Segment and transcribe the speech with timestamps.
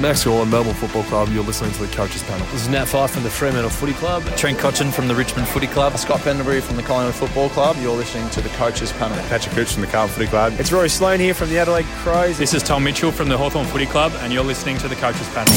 [0.00, 1.28] Max Gawn, Melbourne Football Club.
[1.30, 2.46] You're listening to the Coaches Panel.
[2.46, 4.24] This is Nat Fyfe from the Fremantle Footy Club.
[4.36, 5.96] Trent Cotchin from the Richmond Footy Club.
[5.98, 7.76] Scott Pendlebury from the Collingwood Football Club.
[7.78, 9.16] You're listening to the Coaches Panel.
[9.28, 10.54] Patrick Cooch from the Carlton Footy Club.
[10.58, 12.38] It's Rory Sloane here from the Adelaide Crows.
[12.38, 15.28] This is Tom Mitchell from the Hawthorn Footy Club, and you're listening to the Coaches
[15.34, 15.52] Panel.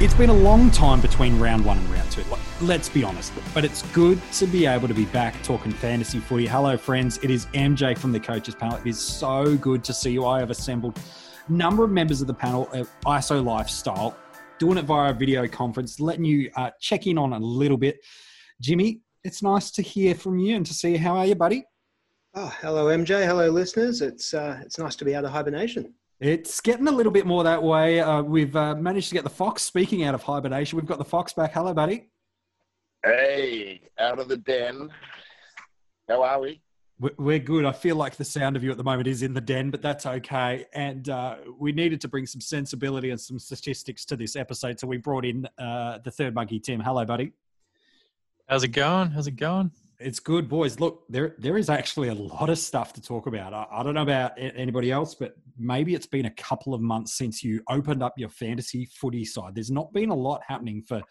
[0.00, 2.24] It's been a long time between round one and round two.
[2.60, 6.46] Let's be honest, but it's good to be able to be back talking fantasy footy.
[6.46, 7.18] Hello, friends.
[7.22, 8.78] It is MJ from the coaches panel.
[8.78, 10.26] It is so good to see you.
[10.26, 11.00] I have assembled a
[11.48, 14.16] number of members of the panel at ISO Lifestyle,
[14.58, 17.98] doing it via a video conference, letting you uh, check in on a little bit.
[18.60, 20.98] Jimmy, it's nice to hear from you and to see you.
[20.98, 21.64] How are you, buddy?
[22.34, 23.24] Oh, hello, MJ.
[23.24, 24.00] Hello, listeners.
[24.00, 25.94] It's uh, it's nice to be out of hibernation.
[26.20, 28.00] It's getting a little bit more that way.
[28.00, 30.76] Uh, we've uh, managed to get the Fox speaking out of hibernation.
[30.76, 31.52] We've got the Fox back.
[31.52, 32.08] Hello, buddy.
[33.04, 34.90] Hey, out of the den.
[36.08, 36.60] How are we?
[37.18, 37.66] We're good.
[37.66, 39.82] I feel like the sound of you at the moment is in the den, but
[39.82, 40.64] that's okay.
[40.72, 44.86] And uh, we needed to bring some sensibility and some statistics to this episode, so
[44.86, 46.80] we brought in uh, the third monkey, Tim.
[46.80, 47.32] Hello, buddy.
[48.48, 49.10] How's it going?
[49.10, 49.70] How's it going?
[49.98, 50.80] It's good, boys.
[50.80, 53.52] Look, there there is actually a lot of stuff to talk about.
[53.52, 57.16] I, I, don't know about anybody else, but maybe it's been a couple of months
[57.16, 59.54] since you opened up your fantasy footy side.
[59.54, 61.02] There's not been a lot happening for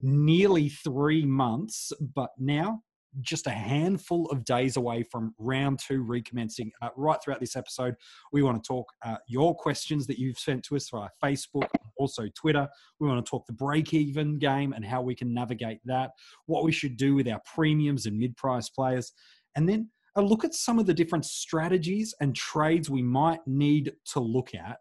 [0.00, 2.82] nearly three months, but now
[3.20, 6.70] just a handful of days away from round two recommencing.
[6.82, 7.94] Uh, right throughout this episode,
[8.32, 12.28] we want to talk uh, your questions that you've sent to us via Facebook, also
[12.34, 12.68] Twitter.
[13.00, 16.12] We want to talk the break even game and how we can navigate that,
[16.46, 19.12] what we should do with our premiums and mid price players,
[19.54, 23.92] and then a look at some of the different strategies and trades we might need
[24.06, 24.78] to look at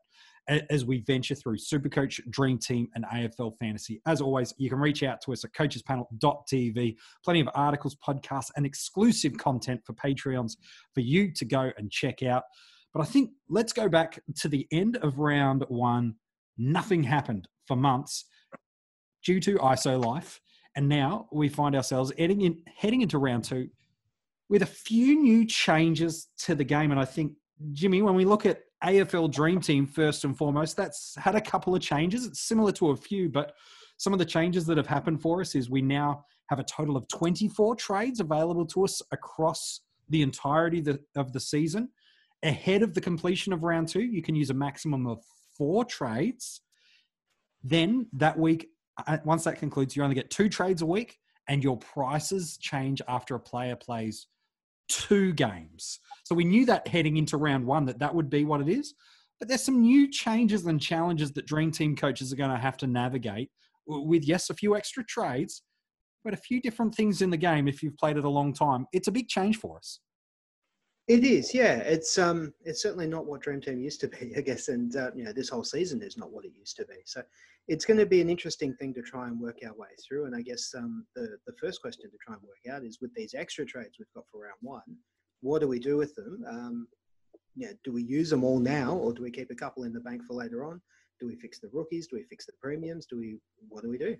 [0.47, 4.01] as we venture through Supercoach, Dream Team, and AFL Fantasy.
[4.05, 6.95] As always, you can reach out to us at coachespanel.tv.
[7.23, 10.57] Plenty of articles, podcasts, and exclusive content for Patreons
[10.93, 12.43] for you to go and check out.
[12.93, 16.15] But I think let's go back to the end of round one.
[16.57, 18.25] Nothing happened for months
[19.23, 20.39] due to ISO life.
[20.75, 23.70] And now we find ourselves heading, in, heading into round two
[24.49, 26.91] with a few new changes to the game.
[26.91, 27.33] And I think,
[27.71, 31.75] Jimmy, when we look at AFL Dream Team, first and foremost, that's had a couple
[31.75, 32.25] of changes.
[32.25, 33.55] It's similar to a few, but
[33.97, 36.95] some of the changes that have happened for us is we now have a total
[36.95, 40.83] of 24 trades available to us across the entirety
[41.15, 41.89] of the season.
[42.43, 45.23] Ahead of the completion of round two, you can use a maximum of
[45.57, 46.61] four trades.
[47.63, 48.69] Then that week,
[49.07, 51.17] uh, once that concludes, you only get two trades a week,
[51.47, 54.27] and your prices change after a player plays
[54.89, 55.99] two games.
[56.23, 58.93] So we knew that heading into round one that that would be what it is.
[59.39, 62.77] But there's some new changes and challenges that Dream Team coaches are going to have
[62.77, 63.49] to navigate
[63.85, 65.61] with, yes, a few extra trades,
[66.23, 68.85] but a few different things in the game if you've played it a long time.
[68.93, 69.99] It's a big change for us.
[71.08, 71.77] It is, yeah.
[71.77, 75.11] It's um, it's certainly not what Dream Team used to be, I guess, and uh,
[75.16, 76.95] you know, this whole season is not what it used to be.
[77.05, 77.21] So,
[77.67, 80.26] it's going to be an interesting thing to try and work our way through.
[80.26, 83.14] And I guess um, the the first question to try and work out is with
[83.14, 84.98] these extra trades we've got for round one,
[85.42, 86.44] what do we do with them?
[86.49, 86.88] Um,
[87.55, 89.99] yeah, do we use them all now, or do we keep a couple in the
[89.99, 90.82] bank for later on?
[91.20, 92.08] Do we fix the rookies?
[92.08, 93.05] Do we fix the premiums?
[93.05, 93.38] Do we
[93.70, 94.17] what do we do?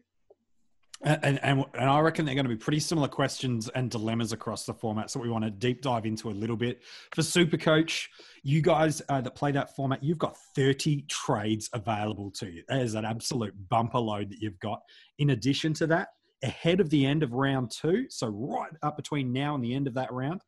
[1.04, 4.66] And, and, and I reckon they're going to be pretty similar questions and dilemmas across
[4.66, 5.12] the format.
[5.12, 6.82] So we want to deep dive into a little bit.
[7.14, 8.10] For Super Coach,
[8.44, 12.64] you guys uh, that play that format, you've got 30 trades available to you.
[12.70, 14.82] That is an absolute bumper load that you've got.
[15.20, 16.10] In addition to that,
[16.44, 19.88] ahead of the end of round two, so right up between now and the end
[19.88, 20.42] of that round,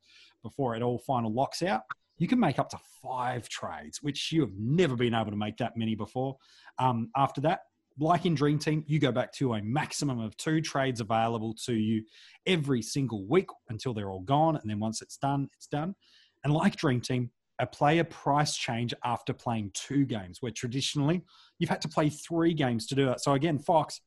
[0.44, 1.82] before it all final locks out,
[2.18, 5.58] you can make up to five trades, which you have never been able to make
[5.58, 6.38] that many before.
[6.80, 7.62] Um, after that,
[8.00, 11.74] like in Dream Team, you go back to a maximum of two trades available to
[11.74, 12.04] you
[12.46, 14.56] every single week until they're all gone.
[14.58, 15.96] And then once it's done, it's done.
[16.44, 21.24] And like Dream Team, a player price change after playing two games, where traditionally
[21.58, 23.22] you've had to play three games to do that.
[23.22, 24.00] So again, Fox,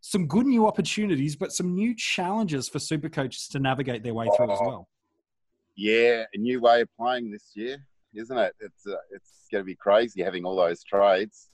[0.00, 4.26] some good new opportunities, but some new challenges for super coaches to navigate their way
[4.36, 4.88] through as well.
[5.76, 7.78] Yeah, a new way of playing this year,
[8.14, 8.54] isn't it?
[8.60, 11.48] It's uh, it's going to be crazy having all those trades.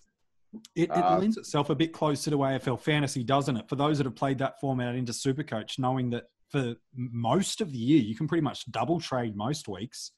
[0.74, 3.68] It, it uh, lends itself a bit closer to AFL fantasy, doesn't it?
[3.68, 7.78] For those that have played that format into Supercoach, knowing that for most of the
[7.78, 10.12] year you can pretty much double trade most weeks.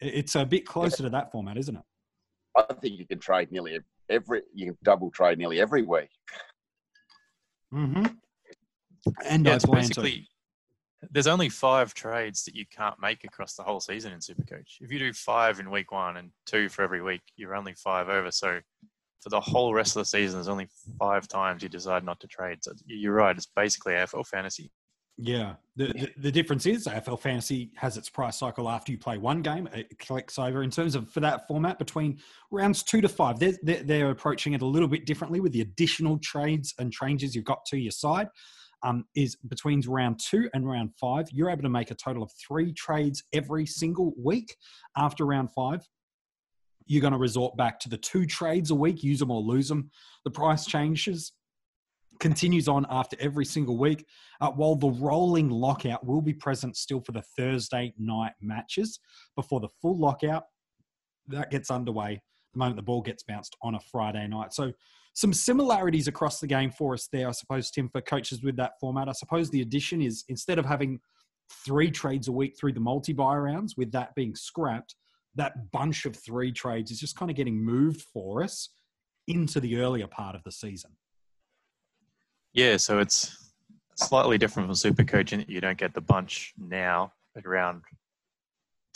[0.00, 1.08] It's a bit closer yeah.
[1.08, 1.82] to that format, isn't it?
[2.56, 3.78] I think you can trade nearly
[4.08, 4.42] every.
[4.54, 6.10] You can double trade nearly every week.
[7.72, 8.06] Mm-hmm.
[9.26, 10.28] And yeah, it's basically
[11.10, 14.80] there's only five trades that you can't make across the whole season in Supercoach.
[14.80, 18.08] If you do five in week one and two for every week, you're only five
[18.08, 18.30] over.
[18.30, 18.60] So
[19.24, 20.68] for the whole rest of the season, there's only
[20.98, 22.58] five times you decide not to trade.
[22.62, 23.34] So you're right.
[23.34, 24.70] It's basically AFL fantasy.
[25.16, 25.54] Yeah.
[25.76, 29.42] The, the, the difference is AFL Fantasy has its price cycle after you play one
[29.42, 29.68] game.
[29.72, 32.18] It collects over in terms of for that format between
[32.50, 33.38] rounds two to five.
[33.38, 37.34] They're, they're, they're approaching it a little bit differently with the additional trades and changes
[37.34, 38.28] you've got to your side.
[38.82, 41.26] Um, is between round two and round five.
[41.32, 44.54] You're able to make a total of three trades every single week.
[44.94, 45.88] After round five,
[46.86, 49.68] you're going to resort back to the two trades a week, use them or lose
[49.68, 49.90] them.
[50.24, 51.32] The price changes
[52.20, 54.06] continues on after every single week,
[54.40, 59.00] uh, while the rolling lockout will be present still for the Thursday night matches
[59.34, 60.44] before the full lockout
[61.28, 62.20] that gets underway
[62.54, 64.52] the moment the ball gets bounced on a Friday night.
[64.54, 64.72] So
[65.14, 68.72] some similarities across the game for us there, I suppose, Tim, for coaches with that
[68.80, 69.08] format.
[69.08, 71.00] I suppose the addition is instead of having
[71.64, 74.96] three trades a week through the multi-buy rounds, with that being scrapped,
[75.36, 78.70] that bunch of three trades is just kind of getting moved for us
[79.26, 80.92] into the earlier part of the season.
[82.52, 83.52] Yeah, so it's
[83.96, 87.82] slightly different from super coaching that you don't get the bunch now at round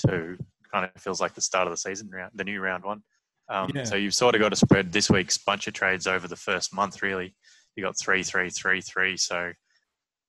[0.07, 0.39] two.
[0.73, 3.03] Kind of feels like the start of the season, round the new round one.
[3.49, 3.85] Um, Yeah.
[3.85, 6.75] So you've sort of got to spread this week's bunch of trades over the first
[6.75, 7.03] month.
[7.03, 7.35] Really,
[7.75, 9.17] you got three, three, three, three.
[9.17, 9.53] So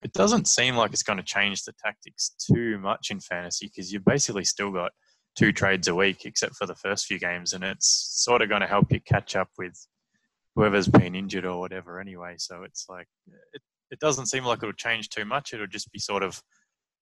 [0.01, 3.91] it doesn't seem like it's going to change the tactics too much in fantasy because
[3.91, 4.91] you've basically still got
[5.39, 8.59] two trades a week, except for the first few games, and it's sort of going
[8.59, 9.73] to help you catch up with
[10.55, 12.35] whoever's been injured or whatever anyway.
[12.37, 13.07] So it's like
[13.53, 15.53] it, it doesn't seem like it'll change too much.
[15.53, 16.41] It'll just be sort of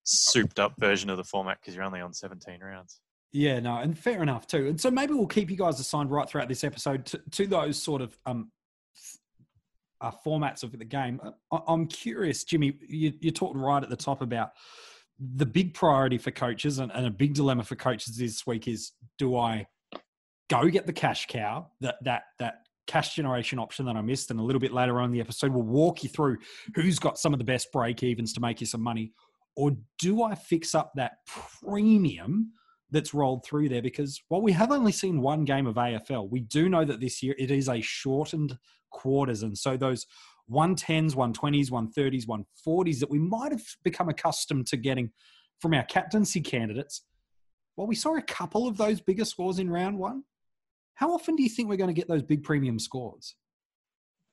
[0.03, 3.01] souped up version of the format because you're only on 17 rounds.
[3.33, 4.67] Yeah, no, and fair enough too.
[4.67, 7.81] And so maybe we'll keep you guys assigned right throughout this episode to, to those
[7.81, 8.51] sort of um,
[9.99, 11.19] uh, formats of the game.
[11.51, 12.73] I, I'm curious, Jimmy.
[12.87, 14.51] You, you talked right at the top about
[15.19, 18.91] the big priority for coaches and, and a big dilemma for coaches this week is:
[19.17, 19.67] do I
[20.49, 24.39] go get the cash cow that that that cash generation option that I missed, and
[24.39, 26.37] a little bit later on in the episode, we'll walk you through
[26.75, 29.11] who's got some of the best break evens to make you some money,
[29.55, 32.51] or do I fix up that premium?
[32.91, 36.39] that's rolled through there because while we have only seen one game of AFL, we
[36.39, 38.57] do know that this year it is a shortened
[38.91, 39.43] quarters.
[39.43, 40.05] And so those
[40.51, 45.11] 110s, 120s, 130s, 140s that we might have become accustomed to getting
[45.59, 47.03] from our captaincy candidates,
[47.75, 50.23] well, we saw a couple of those bigger scores in round one.
[50.95, 53.35] How often do you think we're going to get those big premium scores?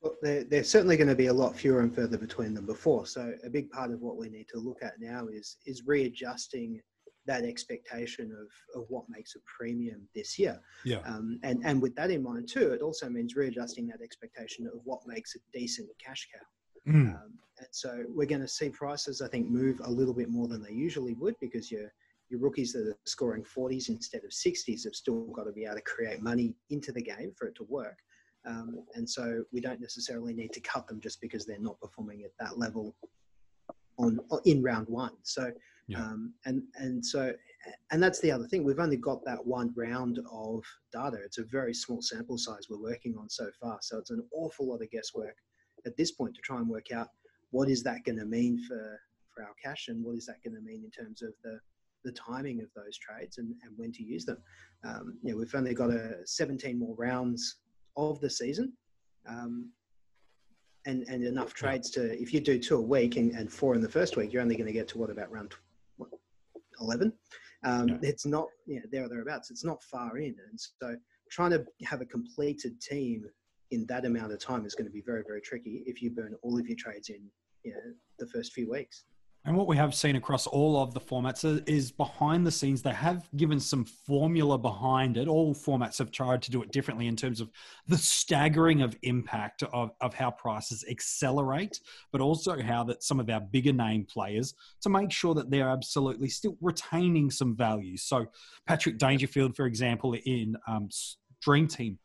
[0.01, 3.07] Well, they're, they're certainly going to be a lot fewer and further between than before.
[3.07, 6.81] So a big part of what we need to look at now is is readjusting
[7.27, 10.61] that expectation of, of what makes a premium this year.
[10.85, 10.99] Yeah.
[11.07, 14.81] Um, and, and with that in mind too, it also means readjusting that expectation of
[14.85, 16.93] what makes a decent cash cow.
[16.93, 17.15] Mm.
[17.15, 20.49] Um, and so we're going to see prices, I think, move a little bit more
[20.49, 21.93] than they usually would because your
[22.31, 25.77] your rookies that are scoring 40s instead of 60s have still got to be able
[25.77, 27.99] to create money into the game for it to work.
[28.47, 32.25] Um, and so we don't necessarily need to cut them just because they're not performing
[32.25, 32.97] at that level
[33.99, 35.13] on in round one.
[35.23, 35.53] So
[35.87, 36.01] Yeah.
[36.01, 37.35] um, and and so
[37.91, 38.65] and that's the other thing.
[38.65, 41.19] We've only got that one round of data.
[41.25, 43.79] It's a very small sample size we're working on so far.
[43.83, 45.37] So it's an awful lot of guesswork
[45.87, 47.09] at this point to try and work out
[47.51, 49.01] what is that going to mean for
[49.35, 51.59] for our cash and what is that going to mean in terms of the
[52.05, 54.37] the timing of those trades and, and when to use them.
[54.85, 57.57] Um, you know, we've only got a 17 more rounds
[57.97, 58.73] of the season.
[59.27, 59.71] Um,
[60.87, 63.81] and, and enough trades to, if you do two a week and, and four in
[63.81, 65.55] the first week, you're only going to get to what about round
[66.81, 67.13] 11?
[67.65, 67.99] Um, Yeah.
[68.03, 69.51] It's not, you know, there or thereabouts.
[69.51, 70.35] It's not far in.
[70.51, 70.97] And so
[71.31, 73.25] trying to have a completed team
[73.71, 76.35] in that amount of time is going to be very, very tricky if you burn
[76.43, 77.23] all of your trades in,
[77.65, 77.81] you know,
[78.19, 79.05] the first few weeks.
[79.47, 82.95] And what we have seen across all of the formats is- behind the scenes, they
[82.95, 85.29] have given some formula behind it.
[85.29, 87.51] All formats have tried to do it differently in terms of
[87.87, 93.29] the staggering of impact of, of how prices accelerate, but also how that some of
[93.29, 97.99] our bigger name players to make sure that they're absolutely still retaining some value.
[97.99, 98.27] So
[98.67, 100.89] Patrick Dangerfield, for example, in um,
[101.43, 101.99] Dream Team,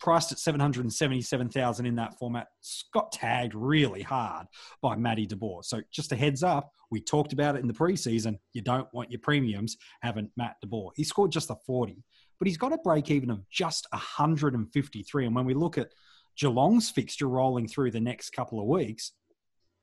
[0.00, 2.48] priced at 777,000 in that format,
[2.92, 4.46] got tagged really hard
[4.82, 5.62] by Matty De Boer.
[5.62, 8.38] So just a heads up, we talked about it in the preseason.
[8.52, 10.90] You don't want your premiums having Matt De DeBoer.
[10.96, 12.02] He scored just a 40,
[12.38, 15.26] but he's got a break even of just 153.
[15.26, 15.92] And when we look at
[16.36, 19.12] Geelong's fixture rolling through the next couple of weeks,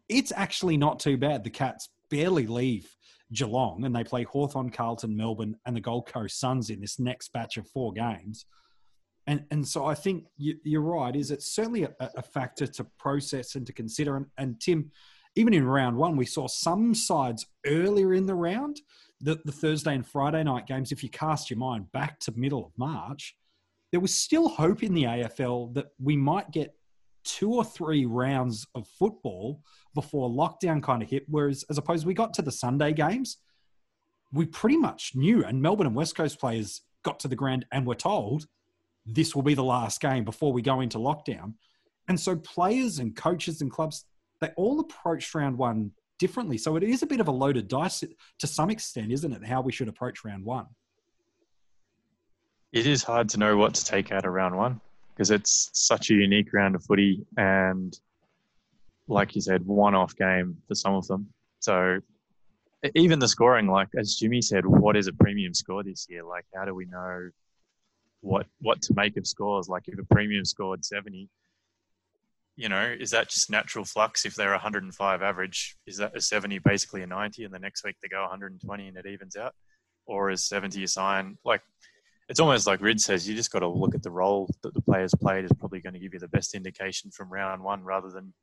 [0.09, 1.43] it's actually not too bad.
[1.43, 2.87] The Cats barely leave
[3.31, 7.33] Geelong and they play Hawthorn, Carlton, Melbourne, and the Gold Coast Suns in this next
[7.33, 8.45] batch of four games.
[9.27, 11.15] And, and so I think you, you're right.
[11.15, 14.17] Is it's certainly a, a factor to process and to consider.
[14.17, 14.91] And, and Tim,
[15.35, 18.81] even in round one, we saw some sides earlier in the round,
[19.19, 20.91] the, the Thursday and Friday night games.
[20.91, 23.35] If you cast your mind back to middle of March,
[23.91, 26.75] there was still hope in the AFL that we might get
[27.23, 29.61] two or three rounds of football
[29.95, 31.23] before lockdown kind of hit.
[31.27, 33.37] Whereas, as opposed, we got to the Sunday games,
[34.31, 37.85] we pretty much knew, and Melbourne and West Coast players got to the ground and
[37.85, 38.47] were told
[39.05, 41.53] this will be the last game before we go into lockdown.
[42.07, 44.05] And so, players and coaches and clubs,
[44.41, 46.57] they all approached round one differently.
[46.57, 48.03] So, it is a bit of a loaded dice
[48.39, 49.45] to some extent, isn't it?
[49.45, 50.67] How we should approach round one.
[52.73, 54.81] It is hard to know what to take out of round one
[55.15, 57.97] because it's such a unique round of footy and,
[59.07, 61.27] like you said, one-off game for some of them.
[61.61, 62.01] So
[62.93, 66.23] even the scoring, like as Jimmy said, what is a premium score this year?
[66.23, 67.29] Like, how do we know
[68.25, 69.69] what what to make of scores?
[69.69, 71.29] Like, if a premium scored seventy,
[72.55, 74.25] you know, is that just natural flux?
[74.25, 77.95] If they're 105 average, is that a 70 basically a 90, and the next week
[78.01, 79.53] they go 120 and it evens out,
[80.05, 81.37] or is 70 a sign?
[81.43, 81.61] Like,
[82.29, 84.81] it's almost like Rid says, you just got to look at the role that the
[84.81, 88.09] players played is probably going to give you the best indication from round one rather
[88.09, 88.33] than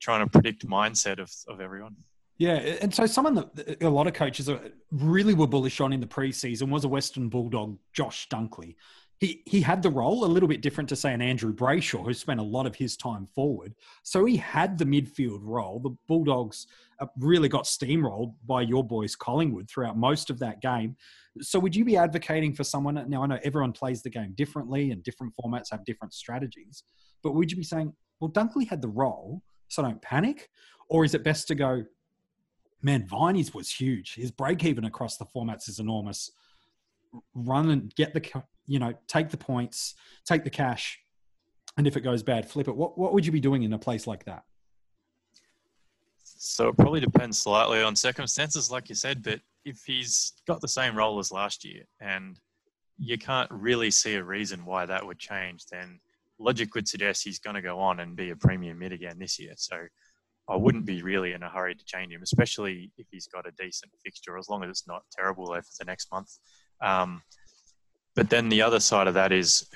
[0.00, 1.96] trying to predict mindset of, of everyone.
[2.38, 4.48] Yeah, and so someone that a lot of coaches
[4.90, 8.76] really were bullish on in the preseason was a Western Bulldog, Josh Dunkley
[9.22, 12.12] he he had the role a little bit different to say an Andrew Brayshaw who
[12.12, 13.72] spent a lot of his time forward.
[14.02, 15.78] So he had the midfield role.
[15.78, 16.66] The Bulldogs
[16.98, 20.96] uh, really got steamrolled by your boys Collingwood throughout most of that game.
[21.40, 24.90] So would you be advocating for someone now I know everyone plays the game differently
[24.90, 26.82] and different formats have different strategies,
[27.22, 30.50] but would you be saying, well Dunkley had the role, so don't panic?
[30.88, 31.84] Or is it best to go,
[32.82, 34.16] man, Viney's was huge.
[34.16, 36.32] His break even across the formats is enormous
[37.34, 38.20] run and get the
[38.72, 40.98] you know take the points, take the cash,
[41.76, 42.74] and if it goes bad, flip it.
[42.74, 44.44] What what would you be doing in a place like that?
[46.24, 49.22] So it probably depends slightly on circumstances, like you said.
[49.22, 52.40] But if he's got the same role as last year, and
[52.96, 56.00] you can't really see a reason why that would change, then
[56.38, 59.38] logic would suggest he's going to go on and be a premium mid again this
[59.38, 59.52] year.
[59.56, 59.76] So
[60.48, 63.52] I wouldn't be really in a hurry to change him, especially if he's got a
[63.52, 66.38] decent fixture, as long as it's not terrible over the next month.
[66.80, 67.22] Um,
[68.14, 69.68] but then the other side of that is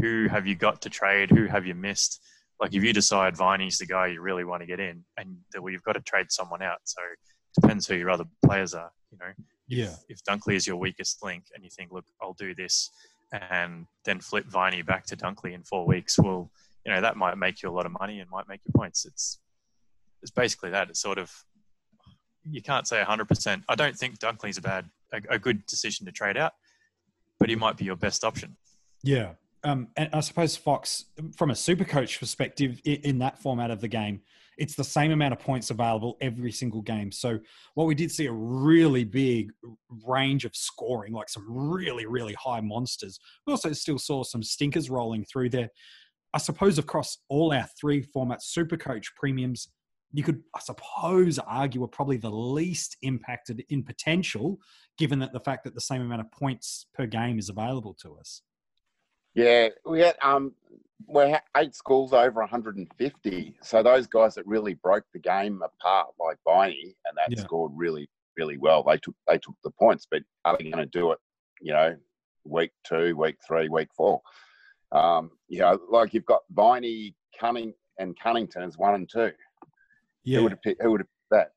[0.00, 1.30] who have you got to trade?
[1.30, 2.20] Who have you missed?
[2.60, 5.70] Like if you decide Viney's the guy you really want to get in, and well,
[5.70, 6.78] you've got to trade someone out.
[6.84, 8.92] So it depends who your other players are.
[9.10, 9.32] You know,
[9.68, 9.94] yeah.
[10.08, 12.90] If, if Dunkley is your weakest link, and you think, look, I'll do this,
[13.32, 16.50] and then flip Viney back to Dunkley in four weeks, well,
[16.84, 19.06] you know that might make you a lot of money and might make you points.
[19.06, 19.38] It's
[20.22, 20.90] it's basically that.
[20.90, 21.32] It's sort of
[22.48, 23.62] you can't say 100%.
[23.68, 26.52] I don't think Dunkley's a bad a, a good decision to trade out,
[27.42, 28.56] but he might be your best option.
[29.02, 29.32] Yeah.
[29.64, 31.06] Um, and I suppose Fox,
[31.36, 34.20] from a super coach perspective, in that format of the game,
[34.58, 37.10] it's the same amount of points available every single game.
[37.10, 37.40] So,
[37.74, 39.50] what we did see a really big
[40.06, 43.18] range of scoring, like some really, really high monsters.
[43.44, 45.70] We also still saw some stinkers rolling through there.
[46.32, 49.66] I suppose across all our three formats, super coach premiums,
[50.12, 54.58] you could, I suppose, argue are probably the least impacted in potential,
[54.98, 58.16] given that the fact that the same amount of points per game is available to
[58.16, 58.42] us.
[59.34, 60.52] Yeah, we had um,
[61.08, 63.54] we had eight schools over 150.
[63.62, 67.42] So those guys that really broke the game apart, like Viney, and that yeah.
[67.42, 68.82] scored really, really well.
[68.82, 71.18] They took they took the points, but are they going to do it?
[71.60, 71.96] You know,
[72.44, 74.20] week two, week three, week four.
[74.92, 79.32] Um, you know, like you've got Viney, Cunning, and Cunnington as one and two.
[80.24, 80.38] Yeah.
[80.38, 81.52] Who would have picked, who would have picked that?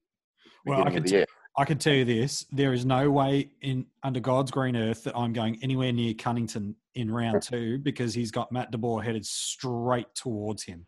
[0.66, 1.26] Well, I can, t-
[1.58, 5.16] I can tell you this: there is no way in under God's green earth that
[5.16, 9.26] I'm going anywhere near Cunnington in round two because he's got Matt De Boer headed
[9.26, 10.86] straight towards him.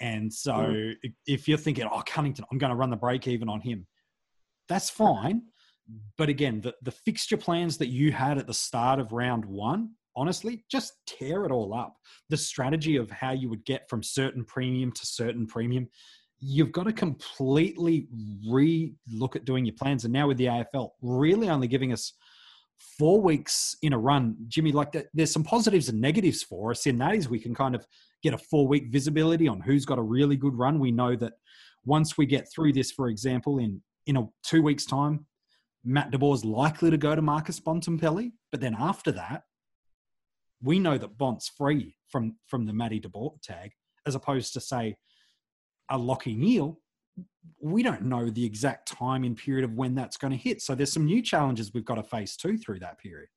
[0.00, 0.94] And so, mm.
[1.26, 3.86] if you're thinking, "Oh, Cunnington, I'm going to run the break even on him,"
[4.68, 5.42] that's fine.
[6.16, 9.90] But again, the, the fixture plans that you had at the start of round one,
[10.16, 11.96] honestly, just tear it all up.
[12.28, 15.88] The strategy of how you would get from certain premium to certain premium,
[16.40, 18.08] you've got to completely
[18.48, 20.04] re-look at doing your plans.
[20.04, 22.14] And now with the AFL really only giving us
[22.98, 26.98] four weeks in a run, Jimmy, like there's some positives and negatives for us in
[26.98, 27.86] that is we can kind of
[28.22, 30.78] get a four week visibility on who's got a really good run.
[30.78, 31.34] We know that
[31.84, 35.26] once we get through this, for example, in in a two weeks time,
[35.84, 38.32] Matt De Boer's likely to go to Marcus Bontempelli.
[38.50, 39.42] But then after that,
[40.62, 43.72] we know that Bont's free from from the Matty De Boer tag,
[44.06, 44.96] as opposed to say
[45.90, 46.78] a Lachie Neale,
[47.60, 50.62] we don't know the exact time and period of when that's going to hit.
[50.62, 53.28] So there's some new challenges we've got to face too through that period.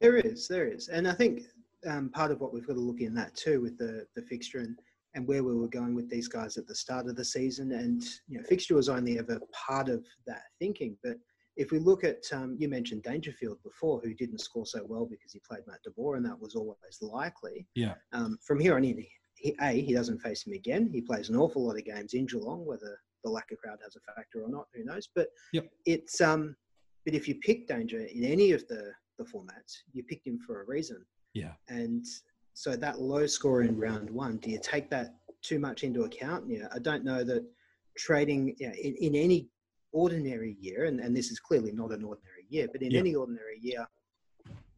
[0.00, 1.42] There is, there is, and I think
[1.86, 4.60] um, part of what we've got to look in that too with the the fixture
[4.60, 4.78] and
[5.14, 8.04] and where we were going with these guys at the start of the season, and
[8.28, 11.16] you know, fixture was only ever part of that thinking, but.
[11.56, 15.32] If we look at, um, you mentioned Dangerfield before, who didn't score so well because
[15.32, 17.66] he played Matt De Boer, and that was always likely.
[17.74, 17.94] Yeah.
[18.12, 19.04] Um, from here on in,
[19.40, 20.90] he, a he doesn't face him again.
[20.92, 23.96] He plays an awful lot of games in Geelong, whether the lack of crowd has
[23.96, 25.08] a factor or not, who knows?
[25.14, 25.68] But yep.
[25.86, 26.56] it's um,
[27.04, 30.62] but if you pick Danger in any of the the formats, you picked him for
[30.62, 31.04] a reason.
[31.34, 31.52] Yeah.
[31.68, 32.04] And
[32.54, 36.44] so that low score in round one, do you take that too much into account?
[36.48, 37.44] Yeah, I don't know that
[37.96, 39.48] trading you know, in, in any
[39.92, 43.58] ordinary year, and, and this is clearly not an ordinary year, but in any ordinary
[43.60, 43.86] year,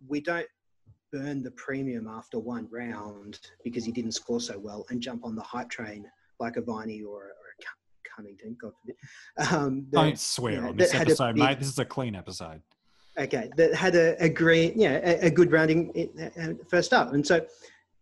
[0.07, 0.47] we don't
[1.13, 5.35] burn the premium after one round because he didn't score so well and jump on
[5.35, 6.05] the hype train
[6.41, 8.97] like a Viney or, or a Cunnington, God forbid.
[9.53, 11.59] Um, that, don't swear you know, on this episode, big, mate.
[11.59, 12.61] This is a clean episode.
[13.19, 15.93] Okay, that had a, a green, yeah, a, a good rounding
[16.69, 17.45] first up, and so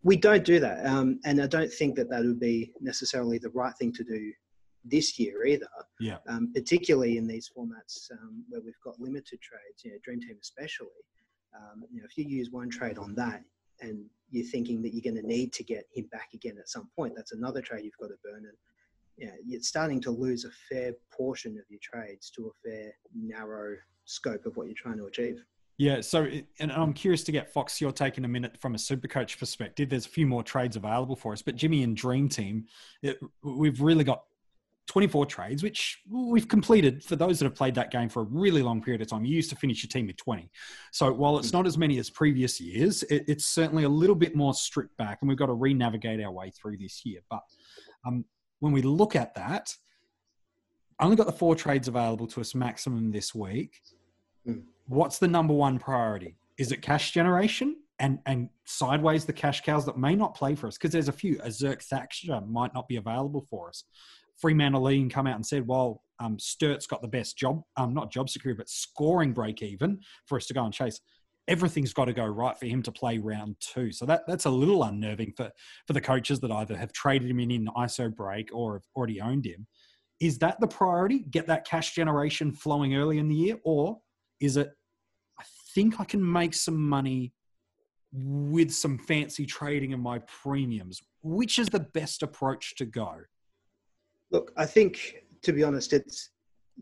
[0.03, 0.87] we don't do that.
[0.87, 4.33] Um, and I don't think that that would be necessarily the right thing to do
[4.85, 5.69] this year either.
[5.99, 6.19] Yeah.
[6.29, 10.37] Um, particularly in these formats um, where we've got limited trades, you know, Dream Team
[10.41, 10.89] especially.
[11.55, 13.43] Um, you know, if you use one trade on that
[13.81, 16.89] and you're thinking that you're going to need to get him back again at some
[16.97, 18.45] point, that's another trade you've got to burn.
[18.45, 18.57] And
[19.17, 22.93] you know, you're starting to lose a fair portion of your trades to a fair
[23.15, 25.45] narrow scope of what you're trying to achieve.
[25.81, 26.29] Yeah, so
[26.59, 29.39] and I'm curious to get Fox your take in a minute from a super coach
[29.39, 29.89] perspective.
[29.89, 32.67] There's a few more trades available for us, but Jimmy and Dream Team,
[33.03, 34.25] it, we've really got
[34.87, 38.63] 24 trades, which we've completed for those that have played that game for a really
[38.63, 39.25] long period of time.
[39.25, 40.51] You used to finish your team with 20.
[40.91, 44.35] So while it's not as many as previous years, it, it's certainly a little bit
[44.35, 47.21] more stripped back, and we've got to re navigate our way through this year.
[47.31, 47.41] But
[48.05, 48.25] um,
[48.59, 49.75] when we look at that,
[51.01, 53.81] only got the four trades available to us maximum this week.
[54.47, 54.65] Mm.
[54.87, 56.37] What's the number one priority?
[56.59, 57.77] Is it cash generation?
[57.99, 61.13] And, and sideways the cash cows that may not play for us because there's a
[61.13, 61.39] few.
[61.43, 63.85] A Zerk Thatcher might not be available for us.
[64.41, 68.11] Fremantle League come out and said, well, um, Sturt's got the best job, um, not
[68.11, 71.01] job security, but scoring break even for us to go and chase.
[71.49, 73.91] Everything's got to go right for him to play round two.
[73.91, 75.51] So that, that's a little unnerving for,
[75.87, 79.21] for the coaches that either have traded him in in ISO break or have already
[79.21, 79.67] owned him.
[80.21, 81.21] Is that the priority?
[81.31, 83.59] Get that cash generation flowing early in the year?
[83.65, 83.99] Or
[84.41, 84.71] is it,
[85.39, 85.45] I
[85.75, 87.33] think I can make some money
[88.13, 91.01] with some fancy trading in my premiums?
[91.23, 93.21] Which is the best approach to go?
[94.31, 96.31] Look, I think to be honest, it's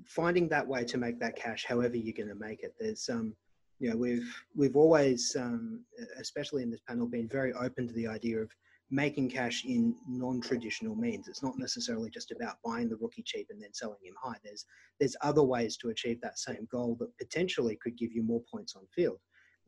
[0.07, 2.75] finding that way to make that cash, however you're going to make it.
[2.79, 3.35] There's um,
[3.79, 5.85] you know, we've we've always, um,
[6.19, 8.51] especially in this panel, been very open to the idea of
[8.91, 11.29] making cash in non-traditional means.
[11.29, 14.37] It's not necessarily just about buying the rookie cheap and then selling him high.
[14.43, 14.65] There's
[14.99, 18.75] there's other ways to achieve that same goal that potentially could give you more points
[18.75, 19.19] on field.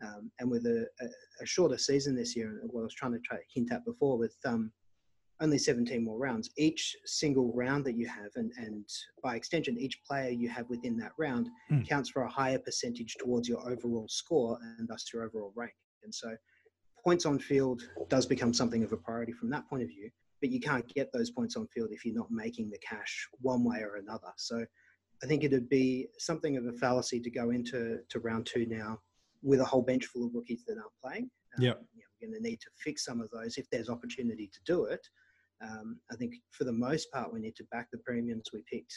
[0.03, 1.07] Um, and with a, a,
[1.43, 3.85] a, shorter season this year, and what I was trying to try to hint at
[3.85, 4.73] before, with um,
[5.41, 6.51] only 17 more rounds.
[6.57, 8.85] Each single round that you have, and, and
[9.23, 11.89] by extension, each player you have within that round mm.
[11.89, 15.73] counts for a higher percentage towards your overall score and thus your overall rank.
[16.03, 16.37] And so
[17.03, 20.51] points on field does become something of a priority from that point of view, but
[20.51, 23.79] you can't get those points on field if you're not making the cash one way
[23.79, 24.33] or another.
[24.37, 24.65] So
[25.23, 28.99] I think it'd be something of a fallacy to go into to round two now
[29.43, 31.31] with a whole bench full of rookies that aren't playing.
[31.57, 31.75] Um, yeah.
[31.95, 34.61] You know, we're going to need to fix some of those if there's opportunity to
[34.65, 35.07] do it.
[35.63, 38.95] Um, I think for the most part, we need to back the premiums we picked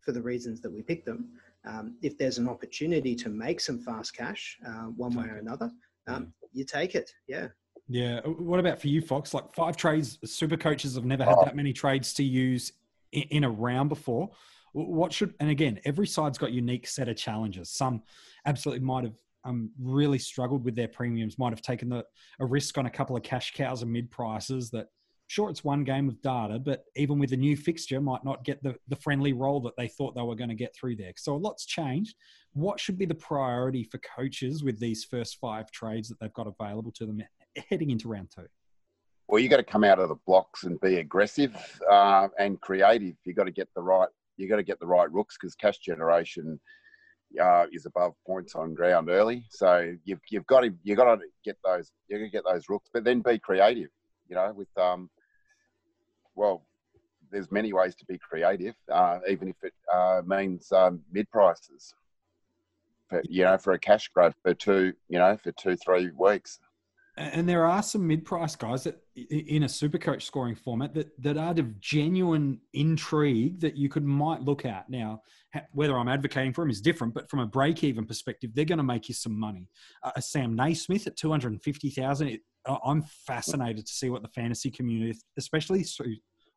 [0.00, 1.30] for the reasons that we picked them.
[1.66, 5.70] Um, if there's an opportunity to make some fast cash uh, one way or another,
[6.06, 7.10] um, you take it.
[7.26, 7.48] Yeah.
[7.88, 8.20] Yeah.
[8.20, 9.34] What about for you, Fox?
[9.34, 12.72] Like five trades, super coaches have never had that many trades to use
[13.12, 14.30] in, in a round before.
[14.72, 17.70] What should, and again, every side's got unique set of challenges.
[17.70, 18.02] Some
[18.44, 22.04] absolutely might have um, really struggled with their premiums, might have taken the,
[22.40, 24.88] a risk on a couple of cash cows and mid prices that
[25.28, 28.62] sure it's one game of data, but even with a new fixture, might not get
[28.62, 31.12] the, the friendly role that they thought they were going to get through there.
[31.16, 32.14] So a lot's changed.
[32.52, 36.46] What should be the priority for coaches with these first five trades that they've got
[36.46, 37.22] available to them
[37.68, 38.46] heading into round two?
[39.28, 41.56] Well, you got to come out of the blocks and be aggressive
[41.90, 43.16] uh, and creative.
[43.24, 44.08] You got to get the right.
[44.36, 46.60] You got to get the right rooks because cash generation
[47.42, 49.44] uh, is above points on ground early.
[49.50, 52.68] So you've, you've got to you got to get those you got to get those
[52.68, 53.90] rooks, but then be creative.
[54.28, 55.10] You know, with um,
[56.36, 56.62] well,
[57.30, 61.94] there's many ways to be creative, uh, even if it uh, means um, mid prices.
[63.08, 66.60] For, you know, for a cash grab for two, you know, for two three weeks.
[67.18, 71.38] And there are some mid-price guys that in a super coach scoring format that, that
[71.38, 74.90] are of genuine intrigue that you could might look at.
[74.90, 75.22] Now,
[75.72, 78.84] whether I'm advocating for them is different, but from a break-even perspective, they're going to
[78.84, 79.70] make you some money.
[80.02, 82.38] Uh, Sam Naismith at 250,000,
[82.84, 85.86] I'm fascinated to see what the fantasy community, especially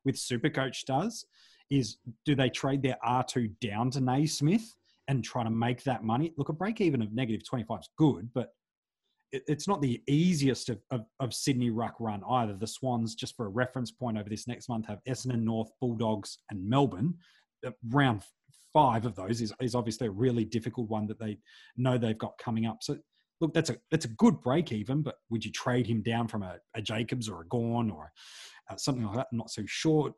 [0.04, 1.26] with Supercoach, does.
[1.69, 4.76] Is do they trade their R2 down to Naismith
[5.08, 6.34] and try to make that money?
[6.36, 8.50] Look, a break even of negative 25 is good, but
[9.32, 12.54] it's not the easiest of, of, of, Sydney ruck run either.
[12.54, 16.39] The Swans, just for a reference point over this next month, have Essendon, North, Bulldogs,
[16.50, 17.13] and Melbourne.
[17.65, 18.24] Uh, round
[18.74, 21.38] five of those is, is obviously a really difficult one that they
[21.78, 22.78] know they've got coming up.
[22.82, 22.98] So,
[23.42, 26.44] look, that's a that's a good break even, but would you trade him down from
[26.44, 28.12] a, a Jacobs or a Gawn or
[28.70, 29.28] uh, something like that?
[29.32, 30.13] I'm not so sure.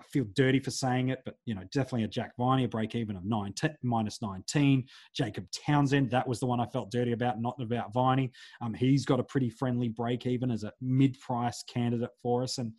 [0.00, 2.94] I feel dirty for saying it, but you know, definitely a Jack Viney, a break
[2.94, 4.86] even of 19, minus 19.
[5.14, 8.30] Jacob Townsend, that was the one I felt dirty about, not about Viney.
[8.60, 12.58] Um, he's got a pretty friendly break even as a mid price candidate for us.
[12.58, 12.72] And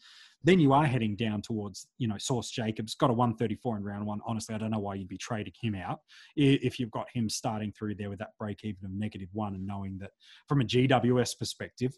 [0.43, 4.05] then you are heading down towards, you know, Sauce Jacobs, got a 134 in round
[4.05, 4.19] one.
[4.25, 5.99] Honestly, I don't know why you'd be trading him out
[6.35, 9.67] if you've got him starting through there with that break even of negative one and
[9.67, 10.11] knowing that
[10.47, 11.93] from a GWS perspective,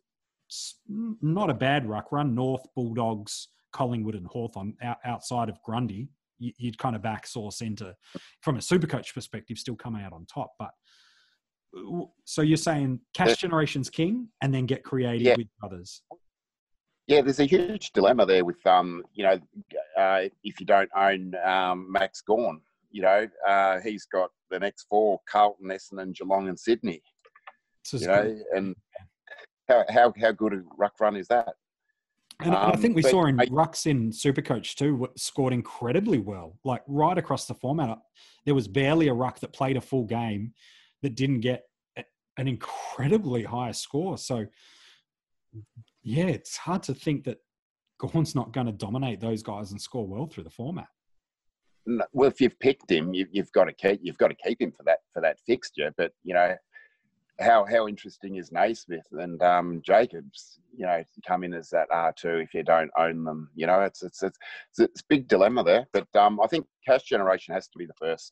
[1.22, 2.36] not a bad ruck run.
[2.36, 6.10] North Bulldogs, Collingwood and Hawthorn outside of Grundy,
[6.40, 7.96] you'd kind of back Sauce into,
[8.42, 10.54] from a super coach perspective, still come out on top.
[10.58, 10.72] But
[12.26, 15.36] so you're saying cash generation's king and then get creative yeah.
[15.38, 16.02] with others.
[17.08, 19.40] Yeah, there's a huge dilemma there with um, you know,
[19.98, 24.86] uh, if you don't own um, Max Gawn, you know, uh, he's got the next
[24.90, 27.02] four: Carlton, Essendon, Geelong, and Sydney.
[27.92, 28.44] You know, good.
[28.56, 28.76] and
[29.68, 31.56] how, how how good a ruck run is that?
[32.40, 36.82] And um, I think we saw in Rucks in Supercoach too scored incredibly well, like
[36.88, 38.00] right across the format.
[38.46, 40.54] There was barely a ruck that played a full game
[41.02, 41.64] that didn't get
[42.38, 44.18] an incredibly high score.
[44.18, 44.46] So,
[46.02, 47.38] yeah, it's hard to think that
[48.00, 50.88] Gawn's not going to dominate those guys and score well through the format.
[51.86, 54.72] Well, if you've picked him, you, have got to keep you've got to keep him
[54.72, 55.94] for that for that fixture.
[55.98, 56.56] But you know,
[57.40, 60.60] how how interesting is Naismith and um, Jacobs?
[60.76, 63.50] You know, come in as that R two if you don't own them.
[63.56, 64.38] You know, it's it's it's
[64.78, 65.88] it's, a big dilemma there.
[65.94, 68.32] But um, I think cash generation has to be the first.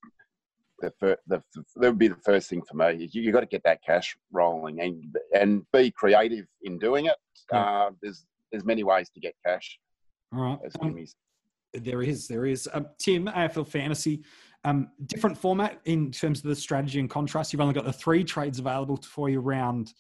[0.80, 1.44] The, the, the
[1.76, 3.08] that would be the first thing for me.
[3.12, 7.16] You, you got to get that cash rolling and and be creative in doing it.
[7.54, 9.78] Uh, there's there's many ways to get cash.
[10.34, 10.60] All right.
[10.82, 11.06] Um,
[11.74, 12.70] there is, there is.
[12.72, 14.22] Uh, Tim, AFL Fantasy,
[14.64, 17.52] um, different format in terms of the strategy and contrast.
[17.52, 19.94] You've only got the three trades available for you round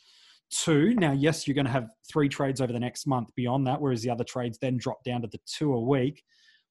[0.51, 0.93] two.
[0.95, 4.01] Now, yes, you're going to have three trades over the next month beyond that, whereas
[4.01, 6.23] the other trades then drop down to the two a week.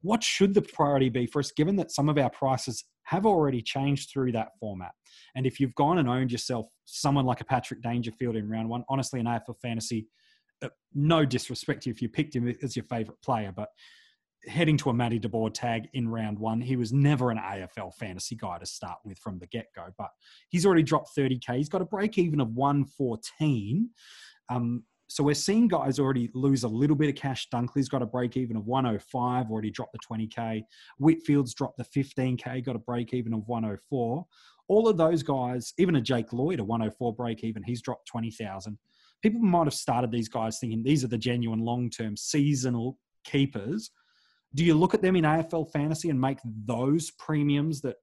[0.03, 3.61] What should the priority be for us, given that some of our prices have already
[3.61, 4.92] changed through that format?
[5.35, 8.85] And if you've gone and owned yourself someone like a Patrick Dangerfield in round one,
[8.88, 10.07] honestly, in AFL fantasy,
[10.62, 13.68] uh, no disrespect to you if you picked him as your favorite player, but
[14.46, 16.61] heading to a Matty De Boer tag in round one.
[16.61, 20.11] He was never an AFL fantasy guy to start with from the get go, but
[20.48, 21.57] he's already dropped 30K.
[21.57, 23.90] He's got a break even of 114.
[24.48, 27.48] Um, so we're seeing guys already lose a little bit of cash.
[27.53, 30.62] Dunkley's got a break even of 105, already dropped the 20K.
[31.00, 34.26] Whitfield's dropped the 15K, got a break even of 104.
[34.68, 38.79] All of those guys, even a Jake Lloyd, a 104 break even, he's dropped 20,000.
[39.20, 43.90] People might have started these guys thinking these are the genuine long term seasonal keepers
[44.55, 47.97] do you look at them in AFL fantasy and make those premiums that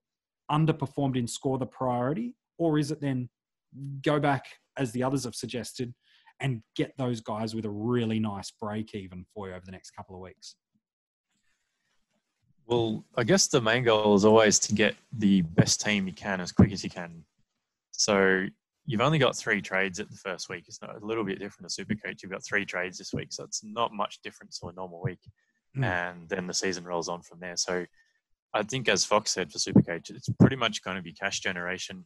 [0.50, 2.36] underperformed in score the priority?
[2.58, 3.30] Or is it then
[4.02, 4.46] go back,
[4.78, 5.94] as the others have suggested,
[6.40, 9.92] and get those guys with a really nice break even for you over the next
[9.92, 10.56] couple of weeks?
[12.66, 16.42] Well, I guess the main goal is always to get the best team you can
[16.42, 17.24] as quick as you can.
[17.92, 18.46] So
[18.86, 20.66] you've only got three trades at the first week.
[20.68, 22.22] It's not a little bit different to Supercoach.
[22.22, 25.20] You've got three trades this week, so it's not much difference to a normal week
[25.78, 25.84] mm.
[25.84, 27.58] and then the season rolls on from there.
[27.58, 27.86] So
[28.54, 32.06] I think, as Fox said for Supercoach, it's pretty much going to be cash generation.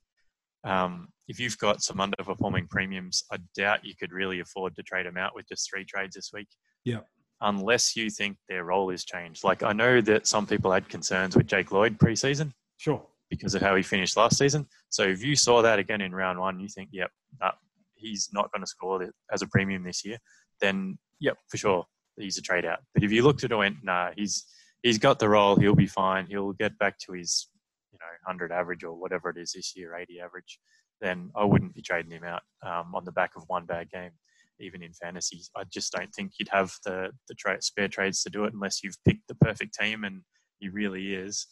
[0.63, 5.05] Um, if you've got some underperforming premiums, I doubt you could really afford to trade
[5.05, 6.47] them out with just three trades this week.
[6.83, 6.99] Yeah.
[7.41, 9.43] Unless you think their role is changed.
[9.43, 12.51] Like I know that some people had concerns with Jake Lloyd preseason.
[12.77, 13.01] Sure.
[13.29, 14.67] Because of how he finished last season.
[14.89, 17.51] So if you saw that again in round one, you think, yep, nah,
[17.95, 20.17] he's not going to score as a premium this year,
[20.59, 21.85] then yep, for sure,
[22.17, 22.79] he's a trade out.
[22.93, 24.45] But if you looked at it and went, nah, he's
[24.83, 27.47] he's got the role, he'll be fine, he'll get back to his
[27.91, 30.59] you know hundred average or whatever it is this year, eighty average,
[30.99, 34.11] then I wouldn't be trading him out um, on the back of one bad game.
[34.59, 38.29] Even in fantasy, I just don't think you'd have the the tra- spare trades to
[38.29, 40.21] do it unless you've picked the perfect team and
[40.59, 41.47] he really is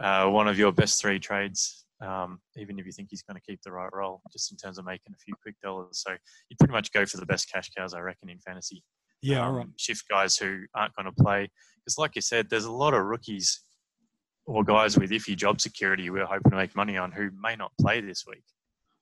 [0.00, 1.84] uh, one of your best three trades.
[2.00, 4.78] Um, even if you think he's going to keep the right role, just in terms
[4.78, 6.00] of making a few quick dollars.
[6.04, 6.12] So
[6.48, 8.84] you pretty much go for the best cash cows, I reckon, in fantasy
[9.22, 9.66] yeah, um, right.
[9.76, 11.50] shift guys who aren't going to play.
[11.84, 13.62] Because, like you said, there's a lot of rookies
[14.46, 17.70] or guys with iffy job security we're hoping to make money on who may not
[17.80, 18.42] play this week.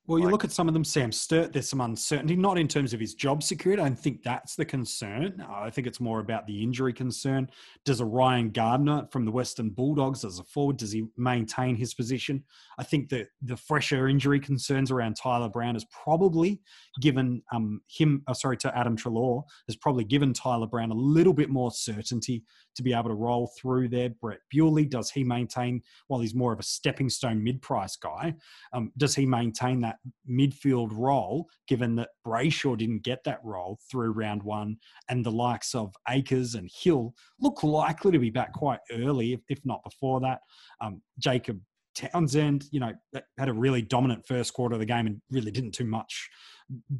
[0.06, 2.68] Well, you like, look at some of them, Sam Sturt, there's some uncertainty, not in
[2.68, 3.82] terms of his job security.
[3.82, 5.44] I don't think that's the concern.
[5.50, 7.50] I think it's more about the injury concern.
[7.84, 11.92] Does a Ryan Gardner from the Western Bulldogs as a forward, does he maintain his
[11.92, 12.44] position?
[12.78, 16.60] I think that the fresher injury concerns around Tyler Brown has probably
[17.00, 21.34] given um, him, oh, sorry, to Adam Treloar, has probably given Tyler Brown a little
[21.34, 22.44] bit more certainty
[22.76, 24.10] to be able to roll through there.
[24.10, 28.34] Brett Bewley, does he maintain, while he's more of a stepping stone mid price guy,
[28.72, 29.95] um, does he maintain that
[30.28, 34.76] midfield role, given that Brayshaw didn't get that role through round one
[35.08, 39.58] and the likes of Acres and Hill look likely to be back quite early, if,
[39.64, 40.40] not before that?
[40.80, 41.60] Um, Jacob
[41.94, 42.92] Townsend, you know,
[43.38, 46.28] had a really dominant first quarter of the game and really didn't do much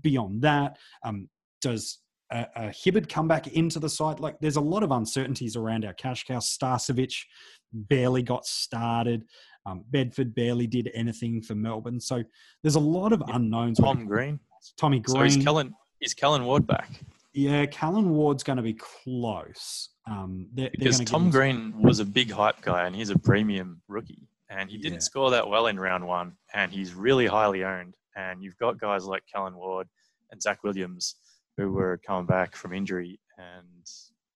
[0.02, 0.76] beyond that.
[1.04, 1.28] Um,
[1.60, 1.98] does
[2.32, 4.20] a, a Hibberd come back into the side.
[4.20, 6.38] Like there's a lot of uncertainties around our cash cow.
[6.38, 7.24] Starcevich
[7.72, 9.24] barely got started.
[9.66, 12.00] Um, Bedford barely did anything for Melbourne.
[12.00, 12.22] So
[12.62, 13.78] there's a lot of unknowns.
[13.78, 14.38] Tom Green.
[14.78, 15.30] Tommy Green.
[15.30, 16.88] So is Callan, is Callan Ward back?
[17.34, 19.90] Yeah, Callan Ward's going to be close.
[20.08, 23.82] Um, they're, because they're Tom Green was a big hype guy and he's a premium
[23.88, 24.28] rookie.
[24.48, 26.32] And he didn't score that well in round one.
[26.54, 27.96] And he's really highly owned.
[28.14, 29.88] And you've got guys like Callan Ward
[30.30, 31.16] and Zach Williams
[31.56, 33.18] who were coming back from injury.
[33.36, 33.86] And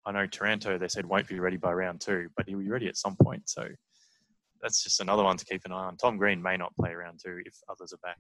[0.05, 2.89] I know Taranto, they said, won't be ready by round two, but he'll be ready
[2.89, 3.49] at some point.
[3.49, 3.69] So
[4.63, 5.97] that's just another one to keep an eye on.
[5.97, 8.17] Tom Green may not play round two if others are back.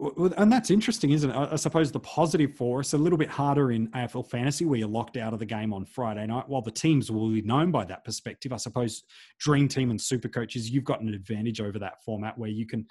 [0.00, 1.34] Well, and that's interesting, isn't it?
[1.34, 4.86] I suppose the positive for us a little bit harder in AFL fantasy, where you're
[4.86, 6.48] locked out of the game on Friday night.
[6.48, 9.02] While the teams will be known by that perspective, I suppose
[9.40, 12.86] Dream Team and Super Coaches, you've got an advantage over that format where you can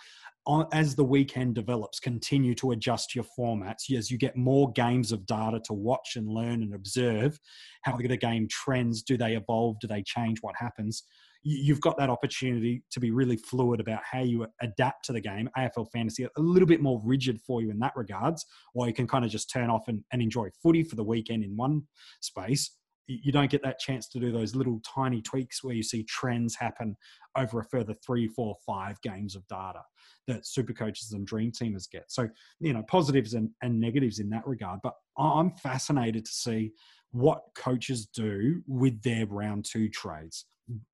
[0.71, 5.25] as the weekend develops, continue to adjust your formats as you get more games of
[5.25, 7.37] data to watch and learn and observe
[7.83, 9.03] how the game trends.
[9.03, 9.77] Do they evolve?
[9.81, 10.39] Do they change?
[10.41, 11.03] What happens?
[11.43, 15.49] You've got that opportunity to be really fluid about how you adapt to the game.
[15.57, 19.07] AFL fantasy a little bit more rigid for you in that regards, or you can
[19.07, 21.83] kind of just turn off and, and enjoy footy for the weekend in one
[22.21, 22.71] space
[23.07, 26.55] you don't get that chance to do those little tiny tweaks where you see trends
[26.55, 26.95] happen
[27.37, 29.81] over a further three, four, five games of data
[30.27, 32.11] that super coaches and dream teamers get.
[32.11, 32.27] So,
[32.59, 34.81] you know, positives and, and negatives in that regard.
[34.83, 36.73] But I'm fascinated to see
[37.11, 40.45] what coaches do with their round two trades.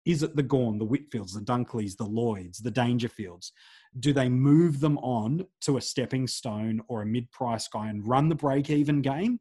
[0.06, 3.52] Is it the Gawn, the Whitfields, the Dunkleys, the Lloyds, the Dangerfields?
[4.00, 8.08] Do they move them on to a stepping stone or a mid price guy and
[8.08, 9.40] run the break even game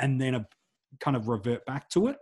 [0.00, 0.46] and then a,
[1.00, 2.16] kind of revert back to it?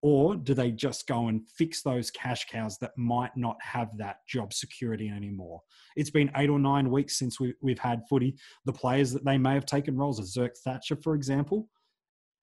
[0.00, 4.18] Or do they just go and fix those cash cows that might not have that
[4.28, 5.60] job security anymore?
[5.96, 8.36] It's been eight or nine weeks since we, have had footy.
[8.64, 11.68] The players that they may have taken roles, as Zerk Thatcher, for example,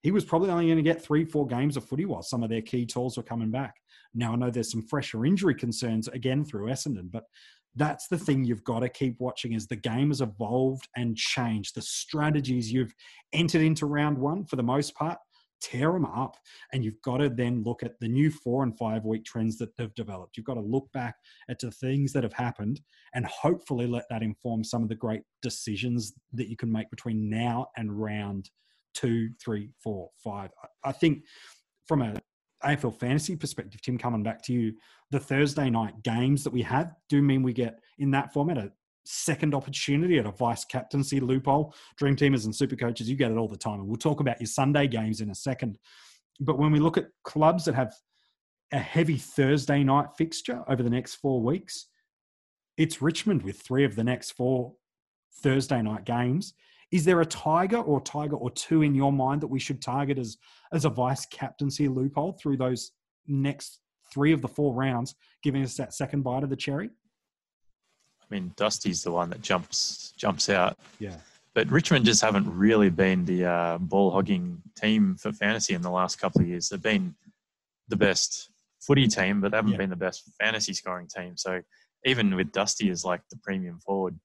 [0.05, 2.49] he was probably only going to get three, four games of footy while some of
[2.49, 3.75] their key tools were coming back.
[4.15, 7.25] Now, I know there's some fresher injury concerns again through Essendon, but
[7.75, 11.75] that's the thing you've got to keep watching as the game has evolved and changed.
[11.75, 12.93] The strategies you've
[13.33, 15.17] entered into round one, for the most part,
[15.61, 16.37] tear them up
[16.73, 19.69] and you've got to then look at the new four and five week trends that
[19.79, 21.15] have developed you've got to look back
[21.49, 22.81] at the things that have happened
[23.13, 27.29] and hopefully let that inform some of the great decisions that you can make between
[27.29, 28.49] now and round
[28.93, 30.51] two three four five
[30.83, 31.23] i think
[31.87, 32.13] from a
[32.65, 34.73] AFL fantasy perspective, Tim, coming back to you,
[35.11, 38.71] the Thursday night games that we have do mean we get in that format a
[39.05, 41.73] second opportunity at a vice captaincy loophole.
[41.97, 43.79] Dream teamers and super coaches, you get it all the time.
[43.79, 45.77] And we'll talk about your Sunday games in a second.
[46.39, 47.93] But when we look at clubs that have
[48.73, 51.87] a heavy Thursday night fixture over the next four weeks,
[52.77, 54.73] it's Richmond with three of the next four
[55.41, 56.53] Thursday night games.
[56.95, 60.17] Is there a tiger or tiger or two in your mind that we should target
[60.17, 60.37] as
[60.71, 62.91] as a vice captaincy loophole through those
[63.27, 63.81] next
[64.13, 66.89] three of the four rounds, giving us that second bite of the cherry?
[68.21, 70.77] I mean, Dusty's the one that jumps jumps out.
[70.97, 71.17] Yeah.
[71.53, 75.91] But Richmond just haven't really been the uh, ball hogging team for fantasy in the
[75.91, 76.69] last couple of years.
[76.69, 77.13] They've been
[77.89, 79.79] the best footy team, but they haven't yeah.
[79.79, 81.35] been the best fantasy scoring team.
[81.35, 81.59] So
[82.05, 84.17] even with Dusty as like the premium forward,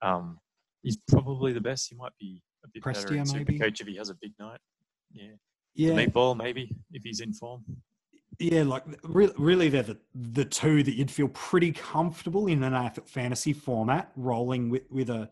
[0.00, 0.38] um,
[0.86, 1.88] he's probably the best.
[1.90, 4.32] He might be a bit Prestia, better in super coach if he has a big
[4.38, 4.60] night.
[5.12, 5.32] Yeah.
[5.74, 5.94] Yeah.
[5.94, 7.64] The meatball maybe if he's in form.
[8.38, 12.72] Yeah, like really, really, they're the, the two that you'd feel pretty comfortable in an
[12.72, 15.30] AFL fantasy format, rolling with with a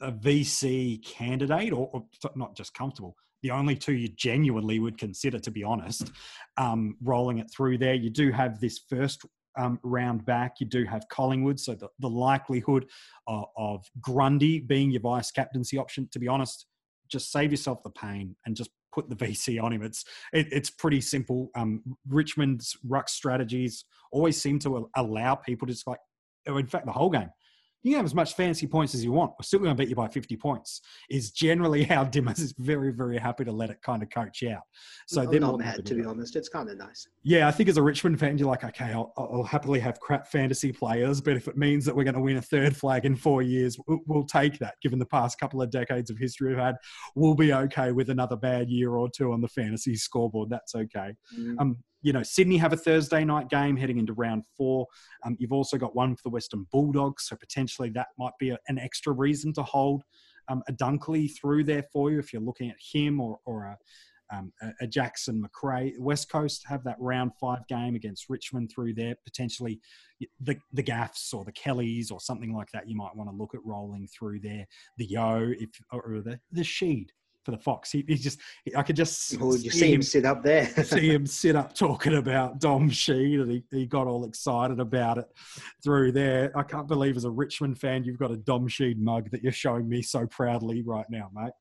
[0.00, 2.04] a VC candidate, or, or
[2.36, 3.16] not just comfortable.
[3.42, 6.12] The only two you genuinely would consider, to be honest,
[6.56, 7.94] um, rolling it through there.
[7.94, 9.24] You do have this first
[9.58, 10.56] um, round back.
[10.60, 12.86] You do have Collingwood, so the, the likelihood
[13.26, 16.08] of, of Grundy being your vice captaincy option.
[16.12, 16.66] To be honest,
[17.10, 19.82] just save yourself the pain and just put the VC on him.
[19.82, 21.50] It's it, it's pretty simple.
[21.54, 26.00] Um, Richmond's ruck strategies always seem to allow people to just like,
[26.48, 27.30] oh, in fact, the whole game.
[27.82, 29.32] You can have as much fancy points as you want.
[29.32, 30.80] We're still going to beat you by 50 points.
[31.10, 34.62] Is generally how Dimmers is very, very happy to let it kind of coach out.
[35.08, 36.36] So they're not mad, to be honest.
[36.36, 37.06] It's kind of nice.
[37.22, 40.28] Yeah, I think as a Richmond fan, you're like, okay, I'll, I'll happily have crap
[40.28, 43.16] fantasy players, but if it means that we're going to win a third flag in
[43.16, 44.74] four years, we'll, we'll take that.
[44.82, 46.76] Given the past couple of decades of history we've had,
[47.14, 50.50] we'll be okay with another bad year or two on the fantasy scoreboard.
[50.50, 51.14] That's okay.
[51.38, 51.56] Mm.
[51.60, 54.86] Um, you know, Sydney have a Thursday night game heading into round four.
[55.24, 58.58] Um, you've also got one for the Western Bulldogs, so potentially that might be a,
[58.68, 60.02] an extra reason to hold
[60.48, 63.78] um, a Dunkley through there for you if you're looking at him or, or a,
[64.34, 65.94] um, a, Jackson Macrae.
[65.98, 69.14] West Coast have that round five game against Richmond through there.
[69.24, 69.80] Potentially
[70.40, 72.88] the, the Gaffs or the Kellys or something like that.
[72.88, 74.66] You might want to look at rolling through there.
[74.96, 77.08] The Yo if or the the Sheed
[77.44, 77.90] for the Fox.
[77.90, 78.40] He, he just,
[78.76, 81.74] I could just oh, you see him, him, sit up there, see him sit up
[81.74, 85.26] talking about Dom Sheed, and he, he got all excited about it
[85.82, 86.52] through there.
[86.56, 89.52] I can't believe, as a Richmond fan, you've got a Dom Sheed mug that you're
[89.52, 91.52] showing me so proudly right now, mate.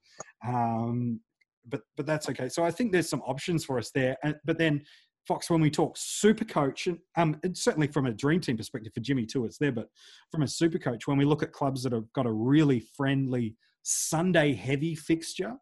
[0.47, 1.19] Um,
[1.67, 2.49] but but that's okay.
[2.49, 4.17] So I think there's some options for us there.
[4.23, 4.81] And, but then
[5.27, 8.93] Fox, when we talk super coach, and, um, and certainly from a dream team perspective
[8.93, 9.71] for Jimmy too, it's there.
[9.71, 9.87] But
[10.31, 13.55] from a super coach, when we look at clubs that have got a really friendly
[13.83, 15.53] Sunday heavy fixture,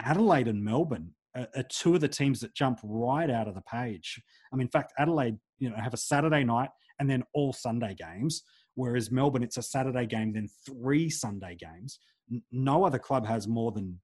[0.00, 3.62] Adelaide and Melbourne are, are, two of the teams that jump right out of the
[3.62, 4.20] page.
[4.52, 7.94] I mean, in fact, Adelaide, you know, have a Saturday night and then all Sunday
[7.94, 8.42] games,
[8.74, 11.98] whereas Melbourne, it's a Saturday game, then three Sunday games.
[12.50, 14.00] No other club has more than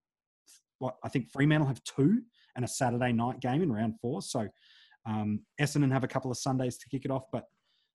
[0.78, 2.22] what I think Fremantle have two
[2.56, 4.22] and a Saturday night game in round four.
[4.22, 4.48] So
[5.06, 7.44] um, Essendon have a couple of Sundays to kick it off, but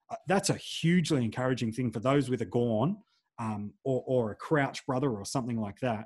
[0.09, 2.97] uh, that's a hugely encouraging thing for those with a Gawn
[3.39, 6.05] um, or, or a Crouch brother or something like that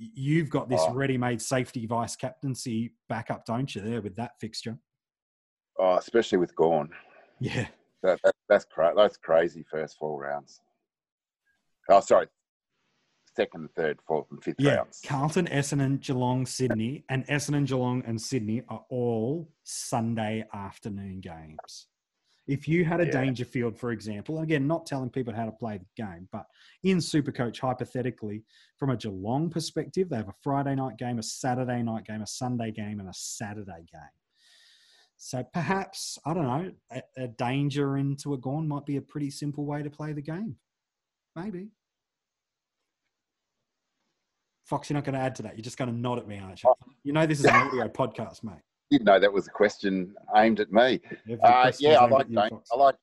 [0.00, 0.94] you've got this oh.
[0.94, 3.82] ready-made safety vice captaincy backup, don't you?
[3.82, 4.78] There with that fixture.
[5.78, 6.90] Oh, especially with Gawn.
[7.38, 7.66] Yeah,
[8.02, 9.64] that, that that's cra- that's crazy.
[9.70, 10.60] First four rounds.
[11.88, 12.26] Oh, sorry,
[13.36, 14.76] second, third, fourth, and fifth yeah.
[14.76, 15.00] rounds.
[15.04, 21.86] Carlton, Essendon, Geelong, Sydney, and Essendon, Geelong, and Sydney are all Sunday afternoon games.
[22.50, 23.12] If you had a yeah.
[23.12, 26.46] Dangerfield, for example, and again, not telling people how to play the game, but
[26.82, 28.42] in Supercoach, hypothetically,
[28.76, 32.26] from a Geelong perspective, they have a Friday night game, a Saturday night game, a
[32.26, 34.18] Sunday game, and a Saturday game.
[35.16, 39.30] So perhaps, I don't know, a, a danger into a Gawn might be a pretty
[39.30, 40.56] simple way to play the game.
[41.36, 41.68] Maybe.
[44.64, 45.54] Fox, you're not going to add to that.
[45.54, 46.74] You're just going to nod at me, aren't you?
[47.04, 50.60] You know this is an audio podcast, mate didn't know that was a question aimed
[50.60, 51.00] at me.
[51.42, 52.58] Uh, yeah, I like danger.
[52.72, 52.96] I like.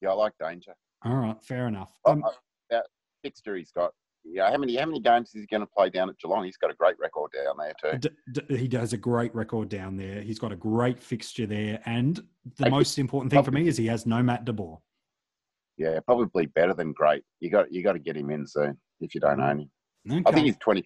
[0.00, 0.74] Yeah, I like danger.
[1.04, 1.92] All right, fair enough.
[2.04, 2.24] Oh, um,
[2.70, 2.86] that
[3.22, 3.92] fixture he's got.
[4.24, 6.44] Yeah, how many how many games is he going to play down at Geelong?
[6.44, 7.98] He's got a great record down there too.
[7.98, 10.22] D- d- he does a great record down there.
[10.22, 12.22] He's got a great fixture there, and
[12.56, 14.80] the most important thing for me is he has no Matt De Boer.
[15.76, 17.22] Yeah, probably better than great.
[17.40, 19.70] You got you got to get him in soon if you don't own him.
[20.10, 20.22] Okay.
[20.26, 20.84] I think he's 20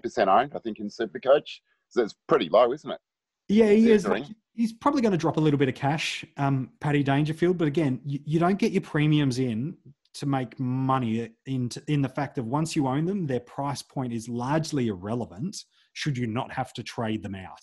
[0.00, 0.52] percent owned.
[0.54, 1.60] I think in Supercoach.
[1.90, 3.00] So it's pretty low, isn't it?
[3.48, 4.06] Yeah, he is.
[4.06, 4.24] Like,
[4.54, 7.58] he's probably going to drop a little bit of cash, um, Paddy Dangerfield.
[7.58, 9.76] But again, you, you, don't get your premiums in
[10.14, 14.12] to make money in, in the fact of once you own them, their price point
[14.12, 15.56] is largely irrelevant
[15.92, 17.60] should you not have to trade them out.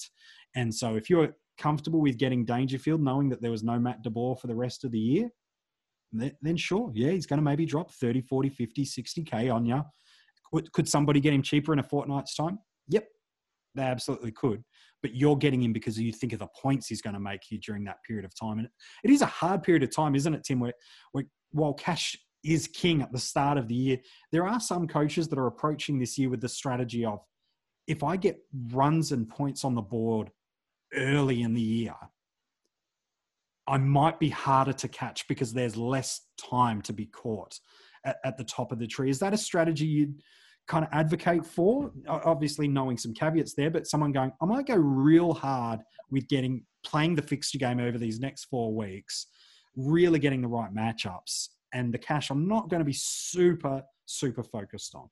[0.56, 4.10] And so if you're comfortable with getting Dangerfield, knowing that there was no Matt De
[4.10, 5.30] Boer for the rest of the year,
[6.12, 9.82] then, then sure, yeah, he's going to maybe drop 30, 40, 50, 60K on you.
[10.54, 12.60] Could, could somebody get him cheaper in a fortnight's time?
[12.88, 13.08] Yep,
[13.78, 14.64] they absolutely could.
[15.02, 17.60] But you're getting him because you think of the points he's going to make you
[17.60, 18.60] during that period of time.
[18.60, 18.68] And
[19.04, 20.60] it is a hard period of time, isn't it, Tim?
[20.60, 20.74] Where,
[21.12, 23.98] where while cash is king at the start of the year,
[24.32, 27.20] there are some coaches that are approaching this year with the strategy of
[27.88, 28.38] if I get
[28.72, 30.32] runs and points on the board
[30.94, 31.96] early in the year,
[33.68, 37.60] I might be harder to catch because there's less time to be caught
[38.06, 39.10] at, at the top of the tree.
[39.10, 40.22] Is that a strategy you'd
[40.68, 41.92] kind of advocate for.
[42.08, 45.80] Obviously, knowing some caveats there, but someone going, I might go real hard
[46.12, 49.28] with getting playing the fixture game over these next four weeks,
[49.76, 51.50] really getting the right matchups.
[51.74, 55.10] And the cash, I'm not going to be super, super focused on.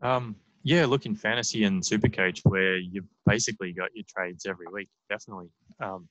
[0.00, 4.66] Um, yeah, look in fantasy and super supercoach where you basically got your trades every
[4.72, 5.50] week, definitely.
[5.80, 6.08] Um,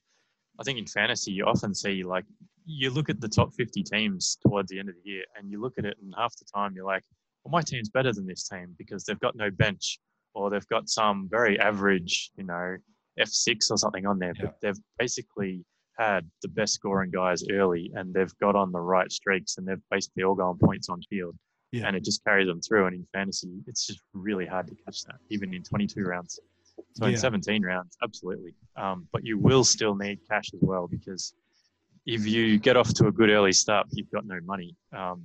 [0.58, 2.24] I think in fantasy, you often see like
[2.64, 5.60] you look at the top 50 teams towards the end of the year and you
[5.60, 7.04] look at it, and half the time you're like,
[7.48, 9.98] well, my team's better than this team because they've got no bench
[10.34, 12.76] or they've got some very average, you know,
[13.18, 14.46] F6 or something on there, yeah.
[14.46, 15.64] but they've basically
[15.98, 19.82] had the best scoring guys early and they've got on the right streaks and they've
[19.90, 21.34] basically all gone points on field.
[21.72, 21.86] Yeah.
[21.86, 22.86] And it just carries them through.
[22.86, 26.38] And in fantasy, it's just really hard to catch that, even in 22 rounds.
[26.94, 27.12] So yeah.
[27.12, 28.54] in 17 rounds, absolutely.
[28.76, 31.34] Um, but you will still need cash as well because
[32.06, 34.76] if you get off to a good early start, you've got no money.
[34.96, 35.24] Um,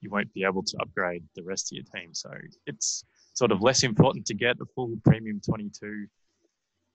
[0.00, 2.12] you won't be able to upgrade the rest of your team.
[2.12, 2.30] So
[2.66, 6.06] it's sort of less important to get a full premium 22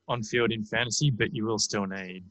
[0.08, 2.24] on field in fantasy, but you will still need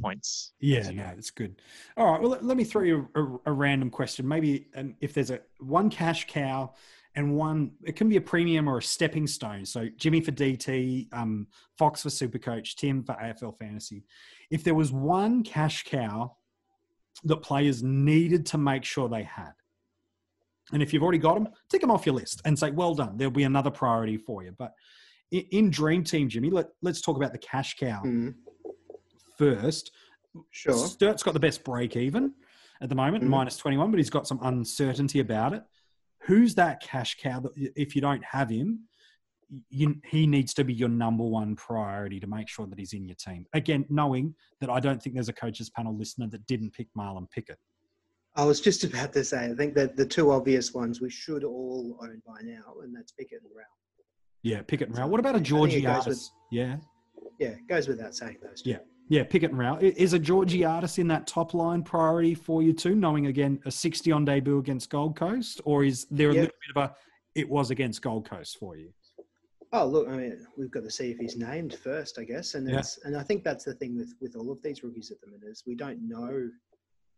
[0.00, 0.52] points.
[0.60, 1.60] Yeah, no, that's good.
[1.96, 4.26] All right, well, let, let me throw you a, a, a random question.
[4.26, 6.72] Maybe um, if there's a one cash cow
[7.14, 9.64] and one, it can be a premium or a stepping stone.
[9.64, 14.04] So Jimmy for DT, um, Fox for Super Coach, Tim for AFL Fantasy.
[14.50, 16.36] If there was one cash cow
[17.24, 19.52] that players needed to make sure they had,
[20.72, 23.16] and if you've already got them, tick them off your list and say, well done.
[23.16, 24.54] There'll be another priority for you.
[24.58, 24.72] But
[25.30, 28.34] in, in Dream Team, Jimmy, let, let's talk about the cash cow Mm,
[29.36, 29.90] first.
[30.50, 30.74] sure.
[30.74, 32.32] Sturt's got the best break even
[32.80, 33.28] at the moment, Mhm.
[33.28, 35.62] minus 21, but he's got some uncertainty about it.
[36.24, 38.80] Who's that cash cow that if you don't have him,
[39.68, 43.04] you, he needs to be your number one priority to make sure that he's in
[43.06, 43.46] your team.
[43.52, 47.28] Again, knowing that I don't think there's a coaches panel listener that didn't pick Marlon
[47.30, 47.58] Pickett.
[48.36, 51.44] I was just about to say, I think that the two obvious ones we should
[51.44, 53.66] all own by now, and that's Pickett and Rowell.
[54.42, 55.10] Yeah, Pickett and Rowell.
[55.10, 56.30] What about a think it Georgie goes with-?
[56.50, 56.76] Yeah,
[57.38, 58.70] Yeah, goes without saying those two.
[58.70, 58.78] Yeah.
[59.08, 59.78] yeah, Pickett and Rowell.
[59.80, 62.94] Is a Georgiades in that top line priority for you too?
[62.94, 66.40] Knowing again a 60 on debut against Gold Coast, or is there a Yeah.
[66.42, 66.94] little bit of a
[67.34, 68.92] it was against Gold Coast for you?
[69.72, 72.68] Oh, look, I mean, we've got to see if he's named first, I guess, and
[72.68, 72.82] Yeah.
[73.04, 75.48] and I think that's the thing with with all of these rookies at the minute
[75.48, 76.48] is we don't know.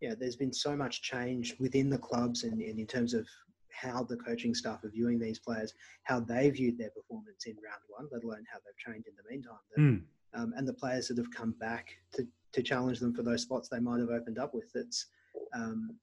[0.03, 3.25] Yeah, there's been so much change within the clubs and, and in terms of
[3.71, 5.73] how the coaching staff are viewing these players,
[6.03, 9.23] how they viewed their performance in round one, let alone how they've trained in the
[9.31, 9.57] meantime.
[9.73, 10.03] that- Mm.
[10.33, 13.69] um, and the players that have come back to, to challenge them for those spots
[13.69, 14.75] they might have opened up with.
[14.75, 15.05] It's
[15.53, 15.97] um,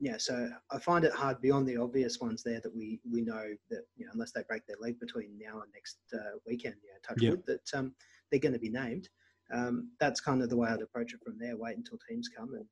[0.00, 0.18] yeah.
[0.18, 3.84] So I find it hard beyond the obvious ones there that we we know that
[3.96, 7.22] you know unless they break their leg between now and next uh, weekend, yeah, touch
[7.22, 7.30] Yeah.
[7.30, 7.94] wood, that um,
[8.30, 9.08] they're going to be named.
[9.50, 11.56] Um, that's kind of the way I'd approach it from there.
[11.56, 12.66] Wait until teams come and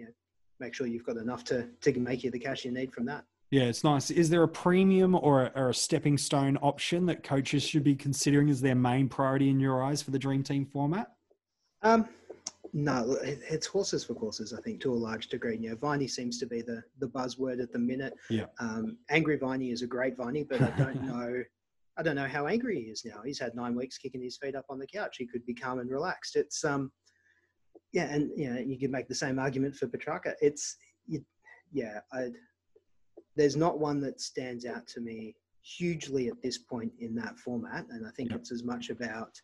[0.00, 0.06] yeah,
[0.58, 3.24] make sure you've got enough to to make you the cash you need from that.
[3.50, 4.10] Yeah, it's nice.
[4.10, 7.96] Is there a premium or a, or a stepping stone option that coaches should be
[7.96, 11.10] considering as their main priority in your eyes for the Dream Team format?
[11.82, 12.08] Um,
[12.72, 14.52] no, it's horses for courses.
[14.52, 15.56] I think to a large degree.
[15.56, 18.14] You know, Viney seems to be the the buzzword at the minute.
[18.28, 18.46] Yeah.
[18.60, 21.42] Um, angry Viney is a great Viney, but I don't know.
[21.96, 23.20] I don't know how angry he is now.
[23.24, 25.16] He's had nine weeks kicking his feet up on the couch.
[25.18, 26.36] He could be calm and relaxed.
[26.36, 26.92] It's um,
[27.92, 30.34] yeah, and you know, you could make the same argument for Petracca.
[30.40, 30.76] It's
[31.06, 31.24] you,
[31.72, 32.32] yeah, I'd,
[33.36, 37.86] there's not one that stands out to me hugely at this point in that format,
[37.90, 38.36] and I think Yeah.
[38.36, 39.40] it's as much about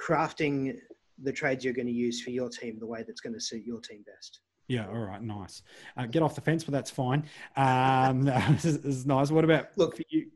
[0.00, 0.76] crafting
[1.22, 3.64] the trades you're going to use for your team the way that's going to suit
[3.64, 4.40] your team best.
[4.68, 5.62] Yeah, all right, nice.
[5.96, 7.24] Uh, get off the fence, but that's fine.
[7.56, 9.30] Um, this, is, this is nice.
[9.30, 10.26] What about Look- for you?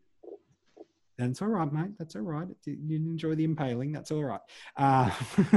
[1.21, 1.91] That's all right, mate.
[1.99, 2.49] That's all right.
[2.65, 3.93] You enjoy the impaling.
[3.93, 4.41] That's all right.
[4.77, 5.11] Uh,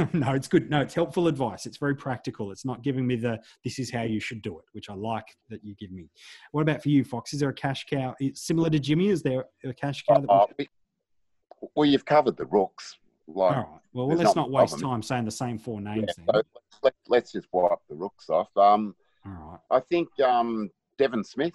[0.14, 0.70] no, it's good.
[0.70, 1.66] No, it's helpful advice.
[1.66, 2.52] It's very practical.
[2.52, 5.26] It's not giving me the this is how you should do it, which I like
[5.50, 6.10] that you give me.
[6.52, 7.34] What about for you, Fox?
[7.34, 9.08] Is there a cash cow It's similar to Jimmy?
[9.08, 10.30] Is there a cash cow that?
[10.30, 12.98] Uh, We, we- well, you've covered the rooks.
[13.26, 13.80] Like, all right.
[13.94, 14.92] Well, there's let's not waste problem.
[14.92, 16.06] time saying the same four names.
[16.18, 16.44] yeah, then.
[16.72, 18.50] so let, let's just wipe the rooks off.
[18.58, 18.94] Um,
[19.26, 19.60] All right.
[19.72, 21.54] I think um, Devon Smith.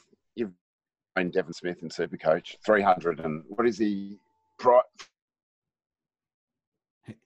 [1.18, 4.18] Known Devon Smith in Supercoach, three hundred and what is he?
[4.58, 4.80] Pri-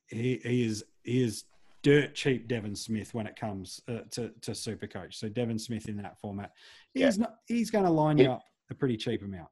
[0.09, 1.45] he, he is he is
[1.83, 5.19] dirt cheap Devon Smith when it comes uh, to to super coach.
[5.19, 6.53] So Devon Smith in that format,
[6.95, 7.07] Yeah.
[7.07, 8.33] he's not he's going to line you Yeah.
[8.35, 9.49] up a pretty cheap amount.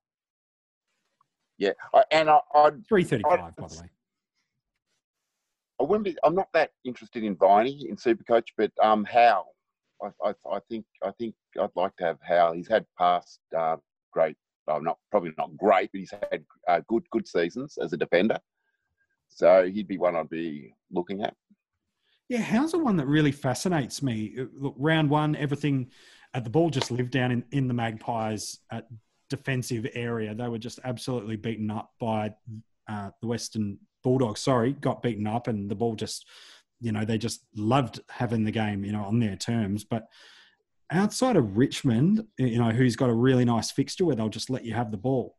[1.59, 3.91] Yeah, I, and I, I, Three thirty five, by the way.
[5.79, 6.17] I wouldn't be.
[6.25, 9.45] I'm not that interested in Viney in Supercoach, but um, Howe.
[10.03, 12.53] I, I, I think I think I'd like to have Howe.
[12.55, 13.77] He's had past uh,
[14.13, 14.37] great,
[14.67, 18.39] well, not probably not great, but he's had uh, good good seasons as a defender.
[19.29, 21.35] So he'd be one I'd be looking at.
[22.29, 24.35] Yeah, Howe's the one that really fascinates me?
[24.39, 25.91] Uh, Look, round one, everything
[26.35, 28.87] at the ball just lived down in, in the Magpies at
[29.29, 30.35] defensive area.
[30.35, 32.33] They were just absolutely beaten up by
[32.89, 34.41] uh, the Western Bulldogs.
[34.41, 36.27] Sorry, got beaten up, and the ball just,
[36.81, 39.85] you know, they just loved having the game, you know, on their terms.
[39.85, 40.07] But
[40.91, 44.65] outside of Richmond, you know, who's got a really nice fixture where they'll just let
[44.65, 45.37] you have the ball.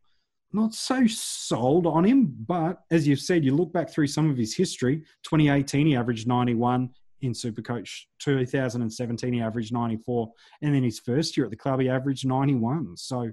[0.54, 4.38] Not so sold on him, but as you've said, you look back through some of
[4.38, 4.97] his history.
[5.24, 6.89] 2018, he averaged 91
[7.22, 7.89] in Supercoach.
[8.20, 10.32] 2017, he averaged 94,
[10.62, 12.97] and then his first year at the club, he averaged 91.
[12.97, 13.32] So,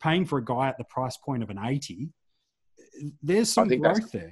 [0.00, 2.08] paying for a guy at the price point of an 80,
[3.22, 4.30] there's some growth there.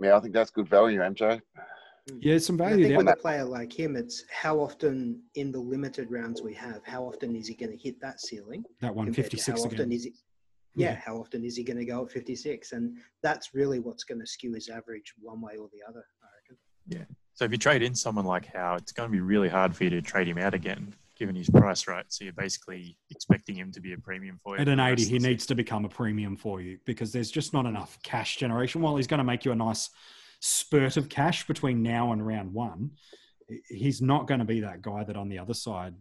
[0.00, 1.40] Yeah, I think that's good value, MJ.
[2.20, 2.98] Yeah, some And I value think there.
[2.98, 7.04] with a player like him, it's how often in the limited rounds we have, how
[7.04, 8.64] often is he going to hit that ceiling?
[8.80, 9.92] That one, compared to 56 how often again.
[9.92, 10.14] is he?
[10.74, 10.94] Yeah, Yeah.
[10.96, 12.72] how often is he going to go at 56?
[12.72, 16.26] And that's really what's going to skew his average one way or the other, I
[16.42, 16.56] reckon.
[16.88, 17.04] Yeah.
[17.34, 19.84] So if you trade in someone like Howe, it's going to be really hard for
[19.84, 22.04] you to trade him out again, given his price, right?
[22.08, 24.62] So you're basically expecting him to be a premium for you.
[24.62, 27.64] At an 80, he needs to become a premium for you because there's just not
[27.64, 28.82] enough cash generation.
[28.82, 29.88] While he's going to make you a nice
[30.42, 32.90] spurt of cash between now and round one,
[33.68, 35.94] he's not going to be that guy that on the other side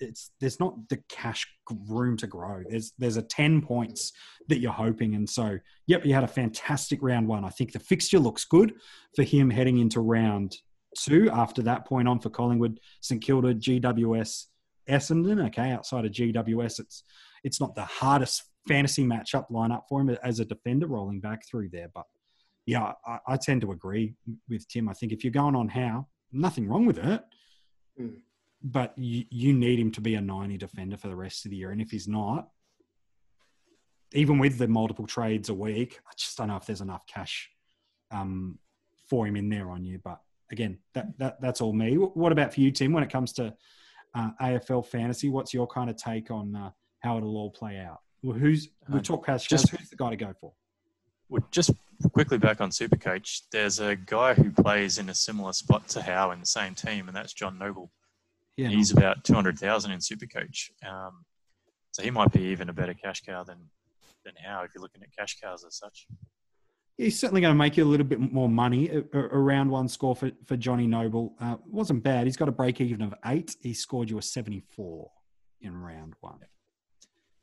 [0.00, 1.46] it's there's not the cash
[1.88, 2.62] room to grow.
[2.68, 4.12] There's there's a ten points
[4.48, 7.44] that you're hoping, and so yep, you had a fantastic round one.
[7.44, 8.74] I think the fixture looks good
[9.14, 10.56] for him heading into round
[10.98, 11.30] two.
[11.30, 14.46] After that point on for Collingwood, St Kilda, GWS,
[14.88, 15.46] Essendon.
[15.46, 17.04] Okay, outside of GWS, it's
[17.44, 21.70] it's not the hardest fantasy matchup lineup for him as a defender rolling back through
[21.70, 22.04] there, but
[22.68, 24.14] yeah, I, I tend to agree
[24.48, 24.88] with Tim.
[24.88, 27.22] I think if you're going on Howe, nothing wrong with it.
[28.00, 28.16] Mm
[28.62, 31.56] but you, you need him to be a 90 defender for the rest of the
[31.56, 31.70] year.
[31.70, 32.48] And if he's not,
[34.12, 37.50] even with the multiple trades a week, I just don't know if there's enough cash
[38.10, 38.58] um,
[39.08, 40.00] for him in there on you.
[40.02, 41.96] But again, that, that that's all me.
[41.96, 43.54] What about for you, Tim, when it comes to
[44.14, 45.28] uh, AFL fantasy?
[45.28, 48.00] What's your kind of take on uh, how it'll all play out?
[48.22, 49.46] Well, who's we talk cash?
[49.46, 50.52] Just who's the guy to go for?
[51.28, 51.70] Well, just
[52.12, 56.30] quickly back on Supercoach, there's a guy who plays in a similar spot to Howe
[56.30, 57.90] in the same team, and that's John Noble.
[58.56, 61.24] Yeah, he's about two hundred thousand in Supercoach, um,
[61.92, 63.58] so he might be even a better cash cow than
[64.24, 66.06] than Howe if you're looking at cash cows as such.
[66.96, 68.90] He's certainly going to make you a little bit more money.
[69.14, 72.26] Around one score for, for Johnny Noble uh, wasn't bad.
[72.26, 73.54] He's got a break even of eight.
[73.62, 75.08] He scored you a 74
[75.60, 76.40] in round one.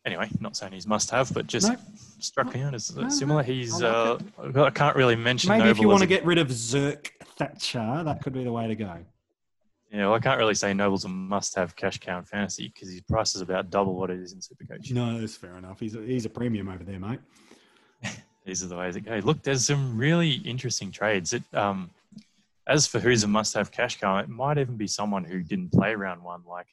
[0.05, 1.71] Anyway, not saying he's must have, but just
[2.19, 3.41] struck me as no, similar.
[3.41, 5.49] He's, I, like uh, I can't really mention.
[5.49, 8.51] Maybe Noble if you want to get rid of Zerk Thatcher, that could be the
[8.51, 8.97] way to go.
[9.91, 13.01] Yeah, well, I can't really say Noble's a must-have cash cow in fantasy because his
[13.01, 14.91] price is about double what it is in Supercoach.
[14.91, 15.79] No, that's fair enough.
[15.79, 17.19] He's a, he's a premium over there, mate.
[18.45, 19.23] These are the ways it goes.
[19.23, 21.33] Look, there's some really interesting trades.
[21.33, 21.89] It, um,
[22.67, 25.95] as for who's a must-have cash cow, it might even be someone who didn't play
[25.95, 26.43] round one.
[26.47, 26.67] Like,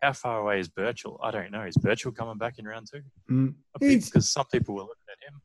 [0.00, 1.18] how far away is Birchall?
[1.22, 1.62] I don't know.
[1.62, 3.02] Is Birchall coming back in round two?
[3.30, 5.40] Mm, because some people were looking at him.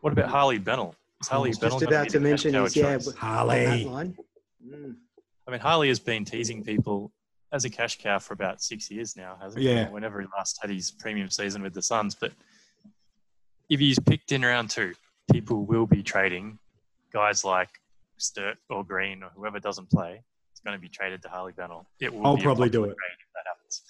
[0.00, 0.94] What about Harley Bennell?
[1.20, 3.88] Is Harley Bennell just about to mention his yeah, Harley.
[4.64, 4.96] Mm.
[5.46, 7.12] I mean, Harley has been teasing people
[7.52, 9.70] as a cash cow for about six years now, hasn't he?
[9.70, 9.88] Yeah.
[9.90, 12.14] Whenever he last had his premium season with the Suns.
[12.14, 12.32] But
[13.68, 14.94] if he's picked in round two,
[15.32, 16.58] people will be trading
[17.12, 17.70] guys like
[18.18, 20.22] Sturt or Green or whoever doesn't play.
[20.56, 21.84] It's going to be traded to Harley Bennell.
[22.00, 22.92] It will I'll probably do it.
[22.92, 22.96] If
[23.34, 23.82] that happens.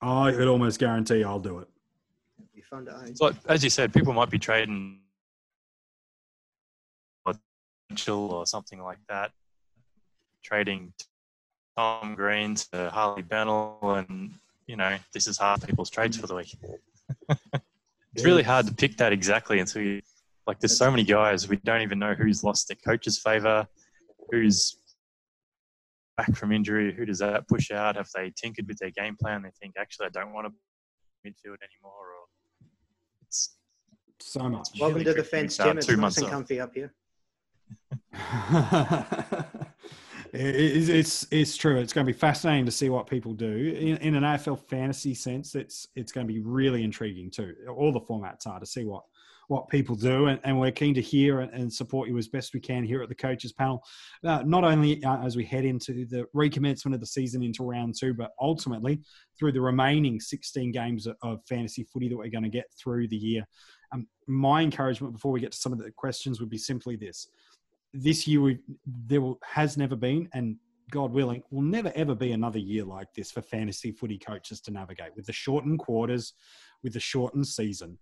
[0.00, 1.68] I could almost guarantee I'll do it.
[2.38, 3.16] It'd be fun to own.
[3.16, 5.00] So, as you said, people might be trading
[8.06, 9.32] or something like that
[10.44, 10.92] trading
[11.76, 14.34] Tom Green to Harley Bennell, and
[14.68, 16.56] you know this is half people's trades for the week.
[17.28, 20.00] it's really hard to pick that exactly until you
[20.46, 20.60] like.
[20.60, 23.66] There's so many guys we don't even know who's lost their coach's favor,
[24.30, 24.77] who's
[26.18, 27.96] back from injury, who does that push out?
[27.96, 29.42] Have they tinkered with their game plan?
[29.42, 30.52] They think actually I don't want to
[31.26, 32.26] midfield anymore, or
[33.26, 33.56] it's
[34.20, 34.68] so much.
[34.78, 35.78] Welcome to the fence, Tim.
[35.78, 36.92] It's nice and comfy up here.
[40.30, 41.78] It's, it's, it's true.
[41.78, 45.14] It's going to be fascinating to see what people do in, in, an AFL fantasy
[45.14, 45.54] sense.
[45.54, 47.54] It's it's going to be really intriguing too.
[47.74, 49.04] All the formats are to see what
[49.48, 52.60] what people do, and, and we're keen to hear and, support you as best we
[52.60, 53.82] can here at the coaches panel.
[54.24, 57.94] Uh, not only uh, as we head into the recommencement of the season into round
[57.98, 59.00] two, but ultimately
[59.38, 63.08] through the remaining 16 games of, of fantasy footy that we're going to get through
[63.08, 63.44] the year.
[63.92, 67.28] Um, my encouragement before we get to some of the questions would be simply this
[67.94, 70.56] this year we, there will, has never been, and
[70.90, 74.70] God willing, will never ever be another year like this for fantasy footy coaches to
[74.70, 76.34] navigate with the shortened quarters,
[76.82, 77.98] with the shortened season.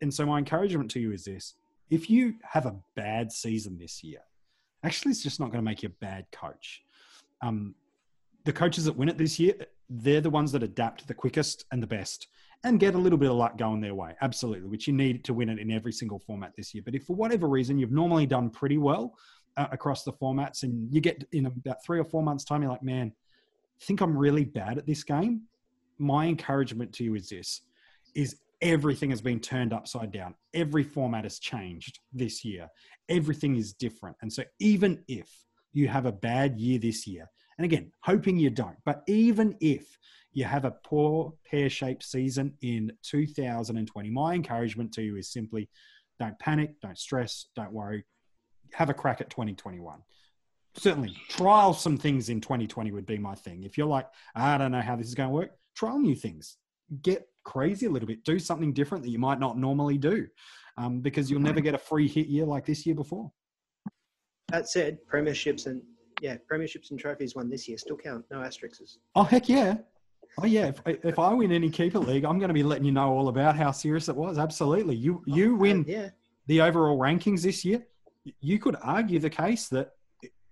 [0.00, 1.54] And so, my encouragement to you is this
[1.90, 4.20] if you have a bad season this year,
[4.82, 6.82] actually, it's just not going to make you a bad coach.
[7.42, 7.74] Um,
[8.44, 9.54] the coaches that win it this year,
[9.88, 12.28] they're the ones that adapt the quickest and the best
[12.64, 14.14] and get a little bit of luck going their way.
[14.22, 16.82] Absolutely, which you need to win it in every single format this year.
[16.84, 19.14] But if for whatever reason you've normally done pretty well
[19.56, 22.70] uh, across the formats and you get in about three or four months' time, you're
[22.70, 23.12] like, man,
[23.80, 25.42] I think I'm really bad at this game.
[25.98, 27.60] My encouragement to you is this
[28.14, 30.34] is everything has been turned upside down.
[30.54, 32.68] Every format has changed this year.
[33.08, 34.16] Everything is different.
[34.22, 35.30] And so even if
[35.72, 39.96] you have a bad year this year, and again, hoping you don't, but even if
[40.34, 44.10] you have a poor pear shaped season in 2020.
[44.10, 45.68] My encouragement to you is simply
[46.18, 48.04] don't panic, don't stress, don't worry.
[48.72, 50.00] Have a crack at 2021.
[50.76, 53.62] Certainly, trial some things in 2020 would be my thing.
[53.62, 56.16] If you're like, ah, I don't know how this is going to work, trial new
[56.16, 56.56] things.
[57.00, 58.24] Get crazy a little bit.
[58.24, 60.26] Do something different that you might not normally do
[60.76, 63.30] um, because you'll never get a free hit year like this year before.
[64.48, 65.82] That said, premierships and
[66.20, 68.24] yeah, premierships and trophies won this year still count.
[68.30, 68.98] No asterisks.
[69.14, 69.78] Oh heck yeah!
[70.40, 70.66] Oh yeah!
[70.86, 73.28] If, if I win any keeper league, I'm going to be letting you know all
[73.28, 74.38] about how serious it was.
[74.38, 76.08] Absolutely, you you win Uh, yeah.
[76.46, 77.84] the overall rankings this year.
[78.40, 79.90] You could argue the case that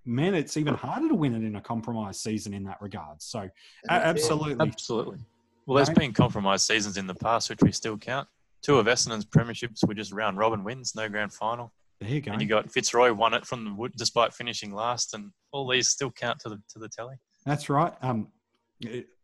[0.04, 3.22] man, it's even harder to win it in a compromised season in that regard.
[3.22, 3.50] So, a-
[3.88, 4.60] That's it.
[4.60, 5.18] absolutely.
[5.66, 5.98] Well, there's Right.
[5.98, 8.28] been compromised seasons in the past, which we still count.
[8.62, 11.72] Two of Essendon's premierships were just round robin wins, no grand final.
[12.00, 12.32] There you go.
[12.32, 15.88] And you got Fitzroy won it from the wood despite finishing last, and all these
[15.88, 17.16] still count to the to the tally.
[17.44, 17.92] That's right.
[18.02, 18.28] Um,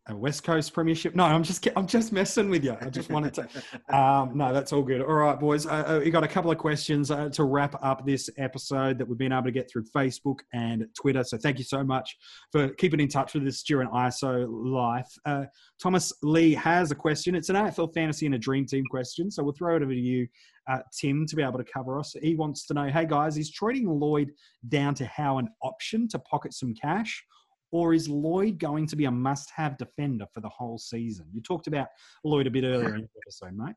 [0.09, 1.15] a West Coast Premiership.
[1.15, 2.77] No, I'm just I'm just messing with you.
[2.81, 3.49] I just wanted to.
[3.91, 5.01] Um, no, that's all good.
[5.01, 5.67] All right, boys.
[5.67, 9.09] Uh, uh, we got a couple of questions uh, to wrap up this episode that
[9.09, 11.25] we've been able to get through Facebook and Twitter.
[11.25, 12.17] So thank you so much
[12.53, 15.09] for keeping in touch with us during ISO life.
[15.25, 15.45] Uh,
[15.83, 17.35] Thomas Lee has a question.
[17.35, 19.31] It's an AFL fantasy and a dream team question.
[19.31, 20.27] So we'll throw it over to you,
[20.71, 22.15] uh, Tim, to be able to cover us.
[22.21, 24.33] He wants to know, hey guys, is trading Lloyd
[24.69, 27.25] down to Howe an option to pocket some cash?
[27.71, 31.27] Or is Lloyd going to be a must have defender for the whole season?
[31.33, 31.89] You talked about
[32.25, 33.77] Lloyd a bit earlier in the episode, mate.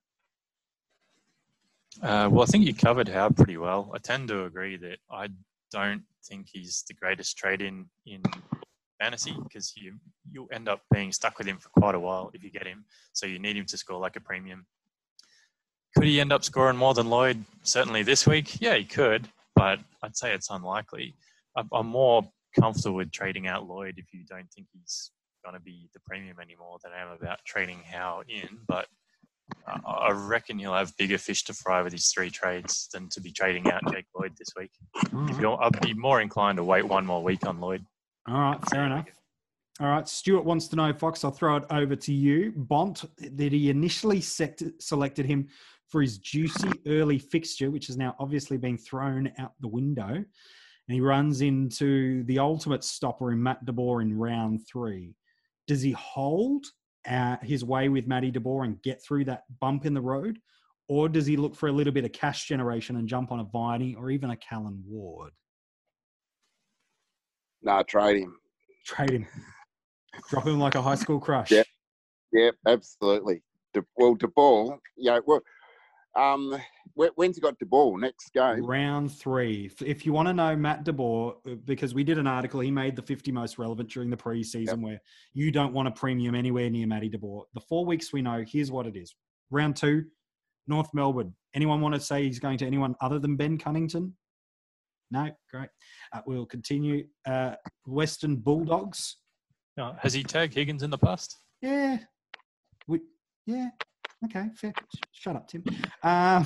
[2.01, 3.91] Uh, well, I think you covered Howe pretty well.
[3.93, 5.27] I tend to agree that I
[5.71, 8.21] don't think he's the greatest trade in in
[8.99, 9.95] fantasy because you
[10.31, 12.85] you'll end up being stuck with him for quite a while if you get him.
[13.13, 14.65] So you need him to score like a premium.
[15.97, 17.43] Could he end up scoring more than Lloyd?
[17.63, 21.15] Certainly this week, yeah, he could, but I'd say it's unlikely.
[21.57, 22.23] I'm, I'm more
[22.59, 25.11] comfortable with trading out Lloyd if you don't think he's
[25.43, 28.59] going to be the premium anymore than I am about trading Howe in.
[28.67, 28.87] But
[29.67, 33.21] uh, I reckon he'll have bigger fish to fry with his three trades than to
[33.21, 34.71] be trading out Jake Lloyd this week.
[35.29, 37.85] If you're, I'd be more inclined to wait one more week on Lloyd.
[38.27, 39.05] All right, fair enough.
[39.79, 41.23] All right, Stuart wants to know, Fox.
[41.23, 42.53] I'll throw it over to you.
[42.55, 45.47] Bont that he initially sect- selected him
[45.89, 50.23] for his juicy early fixture, which has now obviously been thrown out the window,
[50.91, 55.15] and he runs into the ultimate stopper in Matt De Boer in round three.
[55.65, 56.65] Does he hold
[57.09, 60.37] uh, his way with Matty De Boer and get through that bump in the road,
[60.89, 63.45] or does he look for a little bit of cash generation and jump on a
[63.45, 65.31] Viney or even a Callan Ward?
[67.61, 68.35] Nah, trade him.
[68.85, 69.27] Trade him.
[70.29, 71.51] Drop him like a high school crush.
[71.51, 71.63] Yeah.
[72.33, 73.43] Yeah, absolutely.
[73.73, 75.19] De, well, De Ball, yeah.
[75.25, 75.39] Well,
[76.15, 76.55] um,
[76.95, 77.97] when's he got De Ball?
[77.97, 78.65] Next game.
[78.65, 79.65] Round three.
[79.65, 82.59] If- If you want to know Matt De Boer, uh, because we did an article,
[82.59, 84.99] he made the 50 most relevant during the preseason where
[85.33, 87.45] you don't want a premium anywhere near Matty De Boer.
[87.53, 89.15] The four weeks we know, here's what it is.
[89.49, 90.05] Round two,
[90.67, 91.33] North Melbourne.
[91.53, 94.15] Anyone want to say he's going to anyone other than Ben Cunnington?
[95.11, 95.29] No?
[95.49, 95.69] Great.
[96.13, 97.05] Uh, we'll continue.
[97.25, 97.55] Uh,
[97.85, 99.17] Western Bulldogs.
[99.99, 101.37] Has he tagged Higgins in the past?
[101.61, 101.97] Yeah.
[102.87, 102.99] We,
[103.45, 103.69] yeah.
[104.25, 104.45] Okay.
[104.55, 104.73] Fair.
[105.11, 105.63] Shut up, Tim.
[106.03, 106.45] Um,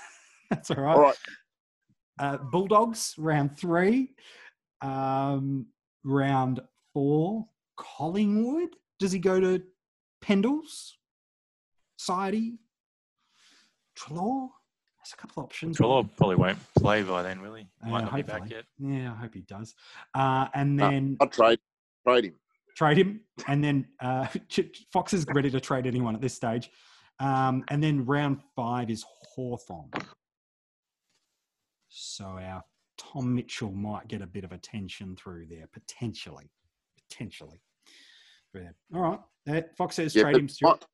[0.50, 0.94] that's all right.
[0.96, 1.16] All right.
[2.18, 4.14] Uh, Bulldogs, round three.
[4.80, 5.66] Um,
[6.04, 6.60] round
[6.94, 7.46] four,
[7.76, 8.70] Collingwood.
[8.98, 9.62] Does he go to
[10.24, 10.92] Pendles?
[11.98, 12.58] Sidey?
[13.98, 14.48] Treloar?
[14.98, 15.76] There's a couple of options.
[15.78, 17.66] Treloar probably won't play by then, will he?
[17.84, 18.64] Uh, Might not be back yet.
[18.78, 19.74] Yeah, I hope he does.
[20.14, 21.58] Uh, and No, then I'll trade
[22.06, 22.34] trade him.
[22.76, 26.34] trade him, and then uh, Ch- Ch- Fox is ready to trade anyone at this
[26.34, 26.70] stage.
[27.18, 29.04] Um, and then round five is
[29.34, 29.90] Hawthorn.
[31.88, 32.62] So our
[32.98, 36.50] Tom Mitchell might get a bit of attention through there, potentially.
[37.08, 37.60] Potentially.
[38.52, 38.74] There.
[38.94, 39.64] All right.
[39.76, 40.84] Fox says Yeah, trade him, what-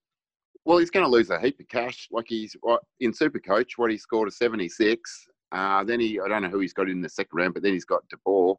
[0.65, 2.09] well, he's going to lose a heap of cash.
[2.13, 2.55] Like he's
[3.01, 5.27] in Super Coach, what he scored a 76.
[5.51, 7.73] Uh, then he, I don't know who he's got in the second round, but then
[7.73, 8.57] he's got De Boer.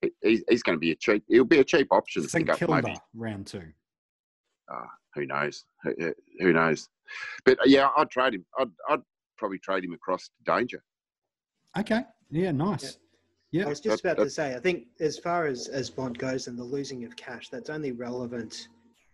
[0.00, 1.24] He, he's, he's going to be a cheap.
[1.28, 2.48] He'll be a cheap option to St.
[2.56, 3.72] Kilda, Maybe round two.
[4.72, 5.64] uh, who knows?
[5.82, 6.88] Who- who knows?
[7.44, 8.44] But uh, yeah, I'd trade him.
[8.58, 9.00] I'd, I'd
[9.36, 10.82] probably trade him across to Danger.
[11.78, 12.02] Okay.
[12.30, 12.98] Yeah, nice.
[13.52, 13.66] Yeah.
[13.66, 16.46] I was just That- about to say, I think as far as as Bont goes
[16.46, 18.68] and the losing of cash, that's only relevant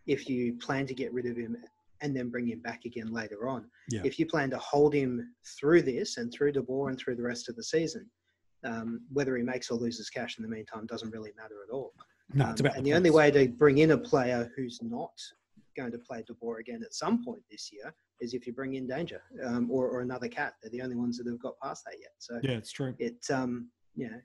[0.06, 1.56] if you plan to get rid of him
[2.02, 3.64] and then bring him back again later on.
[3.90, 4.02] Yeah.
[4.04, 7.22] If you plan to hold him through this and through De Boer and through the
[7.22, 8.08] rest of the season,
[8.64, 11.94] um, whether he makes or loses cash in the meantime doesn't really matter at all.
[12.34, 14.78] No, it's Um, about and the the only way to bring in a player who's
[14.82, 15.12] not
[15.76, 18.74] going to play De Boer again at some point this year is if you bring
[18.74, 20.54] in Danger um, or, or another cat.
[20.62, 22.12] They're the only ones that have got past that yet.
[22.18, 22.94] So Yeah, it's true.
[22.98, 24.20] it um you know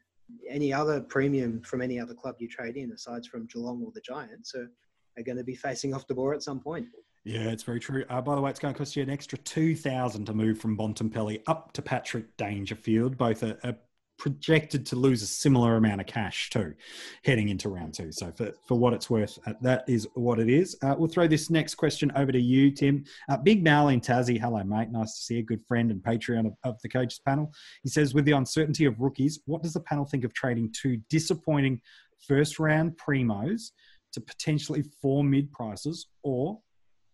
[0.50, 4.02] any other premium from any other club you trade in aside from Geelong or the
[4.02, 4.72] Giants are,
[5.18, 6.88] are going to be facing off De Boer at some point.
[7.26, 8.04] Yeah, it's very true.
[8.10, 10.58] Uh, by the way, it's going to cost you an extra two thousand to move
[10.58, 13.76] from Bontempelli up to Patrick Dangerfield, both a, a
[14.22, 16.76] projected to lose a similar amount of cash too,
[17.24, 18.12] heading into round two.
[18.12, 20.78] So for, for what it's worth, uh, that is what it is.
[20.84, 23.04] Uh, we'll throw this next question over to you, Tim.
[23.30, 26.46] Uh, Big Mal in Tassie, hello mate, nice to see a good friend and Patreon
[26.46, 27.52] of, of the coaches panel.
[27.82, 30.98] He says, with the uncertainty of rookies, what does the panel think of trading two
[31.10, 31.82] disappointing
[32.28, 33.72] first round primos
[34.14, 36.60] to potentially four mid prices or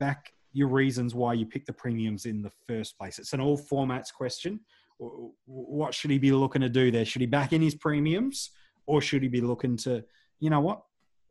[0.01, 3.17] back your reasons why you picked the premiums in the first place?
[3.17, 4.59] It's an all formats question
[4.97, 7.05] what should he be looking to do there?
[7.05, 8.51] Should he back in his premiums
[8.85, 10.03] or should he be looking to,
[10.39, 10.81] you know what,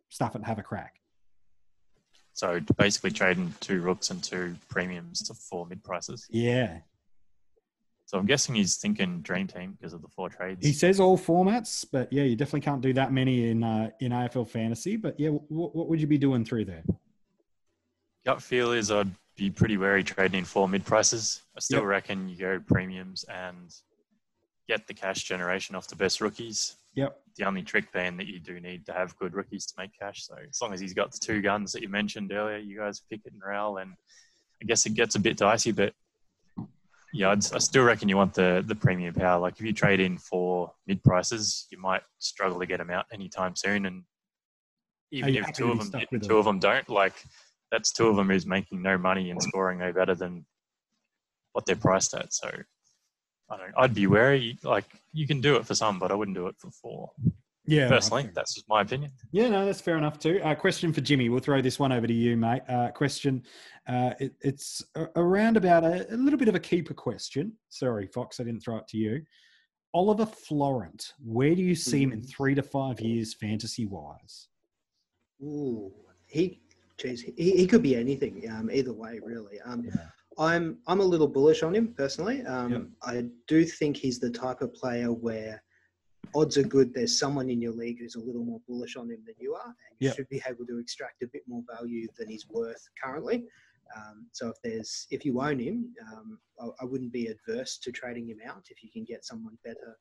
[0.08, 0.94] stuff it and have a crack?
[2.32, 6.26] So basically trading two rooks and two premiums to four mid prices.
[6.30, 6.78] Yeah.
[8.04, 10.64] So I'm guessing he's thinking dream team because of the four trades.
[10.64, 14.12] He says all formats, but yeah, you definitely can't do that many in uh, in
[14.12, 14.96] AFL fantasy.
[14.96, 16.84] But yeah, what, what would you be doing through there?
[18.24, 21.43] Gut feel is I'd be pretty wary trading in four mid prices.
[21.57, 21.89] I still Yep.
[21.89, 23.74] reckon you go premiums and
[24.68, 26.76] get the cash generation off the best rookies.
[26.95, 27.20] Yep.
[27.37, 30.24] The only trick being that you do need to have good rookies to make cash.
[30.24, 33.01] So as long as he's got the two guns that you mentioned earlier, you guys
[33.01, 33.93] Pickett and Rowell, and
[34.62, 35.93] I guess it gets a bit dicey, but
[37.12, 39.39] yeah, I'd, I still reckon you want the the premium power.
[39.39, 43.05] Like if you trade in for mid prices, you might struggle to get them out
[43.12, 44.03] anytime soon, and
[45.12, 46.37] even if two of them stuck hit, with two them?
[46.39, 47.14] of them don't, like
[47.70, 50.44] that's two of them who's making no money and scoring no better than
[51.52, 52.32] what they're priced at.
[52.32, 52.50] So
[53.50, 53.72] I don't.
[53.76, 54.58] I'd be wary.
[54.62, 57.10] Like you can do it for some, but I wouldn't do it for four.
[57.68, 57.88] Yeah.
[57.88, 58.32] Personally, okay.
[58.32, 59.10] that's just my opinion.
[59.32, 60.40] Yeah, no, that's fair enough too.
[60.44, 61.28] Uh, question for Jimmy.
[61.28, 62.62] We'll throw this one over to you, mate.
[62.68, 63.42] Uh, question.
[63.88, 64.84] Uh, it, it's
[65.16, 67.52] around about a, a little bit of a keeper question.
[67.68, 69.22] Sorry, Fox, I didn't throw it to you.
[69.94, 72.28] Oliver Florent, where do you see him in Mhm.
[72.28, 74.48] three to five years, fantasy wise?
[75.42, 75.92] Ooh,
[76.26, 76.60] he,
[76.99, 78.44] geez, he, he could be anything.
[78.51, 79.61] Um, either way, really.
[79.61, 80.07] Um, Yeah.
[80.38, 82.44] I'm I'm a little bullish on him personally.
[82.44, 82.82] Um, Yep.
[83.05, 85.62] I do think he's the type of player where
[86.34, 86.92] odds are good.
[86.92, 89.64] There's someone in your league who's a little more bullish on him than you are,
[89.64, 90.16] and you Yep.
[90.16, 93.47] should be able to extract a bit more value than he's worth currently.
[93.97, 97.90] Um, so if there's if you own him, um, I, I wouldn't be adverse to
[97.92, 99.97] trading him out if you can get someone better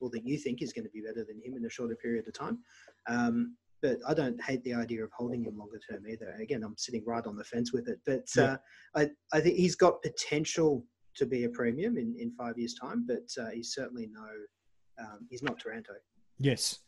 [0.00, 2.26] or that you think is going to be better than him in a shorter period
[2.26, 2.58] of time.
[3.06, 6.34] Um, but I don't hate the idea of holding him longer term either.
[6.40, 8.42] Again, I'm sitting right on the fence with it, but Yeah.
[8.44, 8.56] uh,
[8.94, 10.84] I, I think he's got potential
[11.16, 14.26] to be a premium in, in five years' time, but uh, he's certainly no,
[14.98, 15.92] um, he's not Taranto.
[16.38, 16.80] Yes.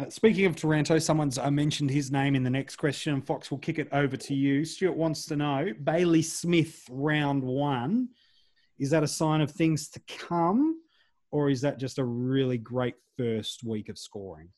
[0.00, 3.50] Uh, speaking of Taranto, someone's uh, mentioned his name in the next question, and Fox
[3.50, 4.64] will kick it over to you.
[4.64, 8.08] Stuart wants to know Bailey Smith, round one.
[8.78, 10.80] Is that a sign of things to come,
[11.32, 14.50] or is that just a really great first week of scoring?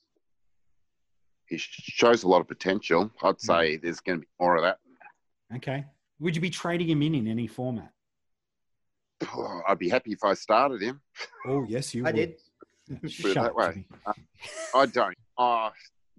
[1.50, 3.10] He shows a lot of potential.
[3.22, 4.78] I'd say there's going to be more of that.
[5.56, 5.84] Okay.
[6.20, 7.90] Would you be trading him in in any format?
[9.66, 11.00] I'd be happy if I started him.
[11.46, 12.36] Oh, yes, you I would.
[12.92, 13.10] did.
[13.10, 13.72] Shut that up, way.
[13.72, 13.86] Jimmy.
[14.74, 15.16] I don't.
[15.36, 15.70] Oh,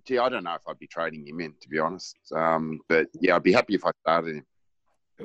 [0.06, 2.18] gee, I don't know if I'd be trading him in, to be honest.
[2.36, 4.46] Um, but yeah, I'd be happy if I started him.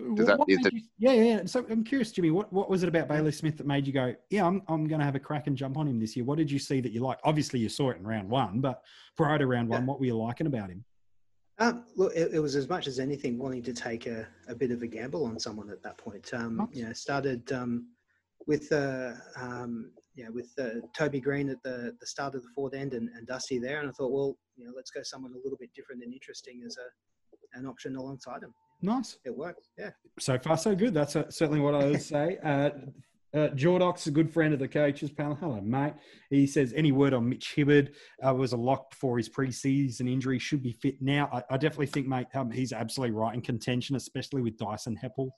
[0.00, 1.44] What- that- what is it- you- yeah, yeah, yeah.
[1.46, 2.30] So I'm curious, Jimmy.
[2.30, 4.98] What, what was it about Bailey Smith that made you go, "Yeah, I'm I'm going
[5.00, 6.24] to have a crack and jump on him this year"?
[6.24, 7.20] What did you see that you liked?
[7.24, 8.82] Obviously, you saw it in round one, but
[9.16, 10.84] prior to round one, what were you liking about him?
[11.58, 14.70] Um, look, it, it was as much as anything wanting to take a, a bit
[14.70, 16.32] of a gamble on someone at that point.
[16.34, 16.68] Um, Nice.
[16.72, 17.88] you know, started um,
[18.46, 22.74] with uh, um, yeah with uh, Toby Greene at the, the start of the fourth
[22.74, 25.36] end and, and Dusty there, and I thought, well, you know, let's go someone a
[25.42, 28.52] little bit different and interesting as a an option alongside him.
[28.82, 29.18] Nice.
[29.24, 29.68] It works.
[29.78, 29.90] yeah.
[30.18, 30.94] So far, so good.
[30.94, 32.38] That's uh, certainly what I would say.
[32.42, 32.70] Uh,
[33.34, 35.34] uh, Jordox, a good friend of the coaches panel.
[35.34, 35.92] Hello, mate.
[36.30, 37.92] He says, any word on Mitch Hibberd
[38.26, 40.38] uh, was a lock before his preseason injury.
[40.38, 41.28] Should be fit now.
[41.30, 45.30] I, I definitely think, mate, um, he's absolutely right in contention, especially with Dyson Heppell.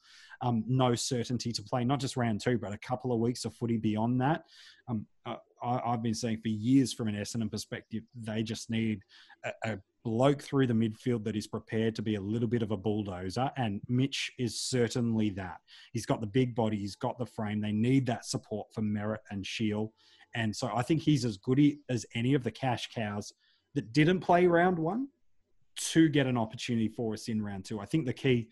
[0.43, 3.55] Um, no certainty to play, not just round two, but a couple of weeks of
[3.55, 4.45] footy beyond that.
[4.87, 9.01] Um, uh, I, I've been saying for years from an Essendon perspective, they just need
[9.45, 9.79] a, a
[10.09, 13.51] bloke through the midfield that is prepared to be a little bit of a bulldozer,
[13.59, 15.59] and Mitch is certainly that.
[15.93, 17.61] He's got the big body, he's got the frame.
[17.61, 19.93] They need that support for Merrett and Shiel,
[20.35, 23.35] and so I think he's as good as any of the cash cows
[23.75, 25.09] that didn't play round one
[25.77, 27.79] to get an opportunity for us in round two.
[27.79, 28.49] I think the key.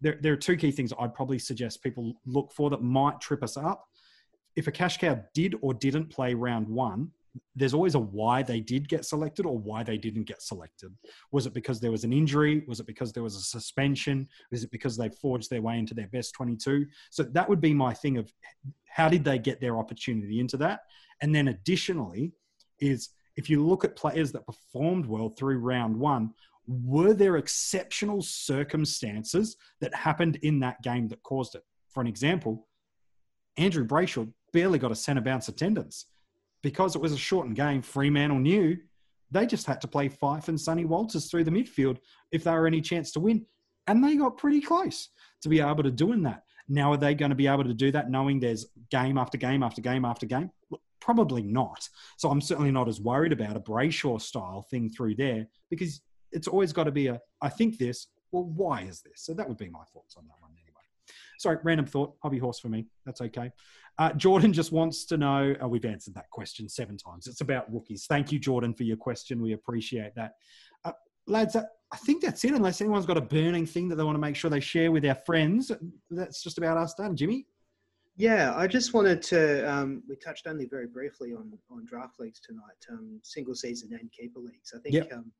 [0.00, 3.42] There, there are two key things I'd probably suggest people look for that might trip
[3.42, 3.88] us up.
[4.56, 7.10] If a cash cow did or didn't play round one,
[7.54, 10.94] there's always a why they did get selected or why they didn't get selected.
[11.32, 12.64] Was it because there was an injury?
[12.66, 14.28] Was it because there was a suspension?
[14.50, 16.86] Was it because they forged their way into their best 22?
[17.10, 18.32] So that would be my thing of
[18.86, 20.80] how did they get their opportunity into that?
[21.20, 22.32] And then additionally,
[22.80, 26.32] is if you look at players that performed well through round one,
[26.66, 31.62] were there exceptional circumstances that happened in that game that caused it?
[31.92, 32.66] For an example,
[33.56, 36.06] Andrew Brayshaw barely got a centre bounce attendance
[36.62, 38.76] because it was a shortened game, Fremantle knew
[39.30, 41.98] they just had to play Fyfe and Sonny Walters through the midfield
[42.32, 43.44] if they were any chance to win.
[43.86, 45.08] And they got pretty close
[45.42, 46.42] to be able to doing that.
[46.68, 49.62] Now, are they going to be able to do that knowing there's game after game
[49.62, 50.50] after game after game?
[51.00, 51.88] Probably not.
[52.18, 56.02] So I'm certainly not as worried about a Brayshaw style thing through there because
[56.32, 59.22] it's always got to be a, I think this, well, why is this?
[59.22, 60.52] So that would be my thoughts on that one.
[61.38, 62.86] Sorry, random thought, hobby horse for me.
[63.06, 63.50] That's okay.
[63.98, 65.54] Uh, Jordan just wants to know.
[65.60, 67.26] Oh, we've answered that question seven times.
[67.26, 68.06] It's about rookies.
[68.06, 69.40] Thank you, Jordan, for your question.
[69.40, 70.34] We appreciate that.
[70.84, 70.92] Uh,
[71.26, 72.52] lads, uh, I think that's it.
[72.52, 75.04] Unless anyone's got a burning thing that they want to make sure they share with
[75.06, 75.72] our friends,
[76.10, 77.16] that's just about us done.
[77.16, 77.46] Jimmy?
[78.16, 79.62] Yeah, I just wanted to.
[79.70, 84.10] Um, we touched only very briefly on on draft leagues tonight, um, single season and
[84.10, 84.72] keeper leagues.
[84.76, 85.12] I think yep.
[85.12, 85.30] um,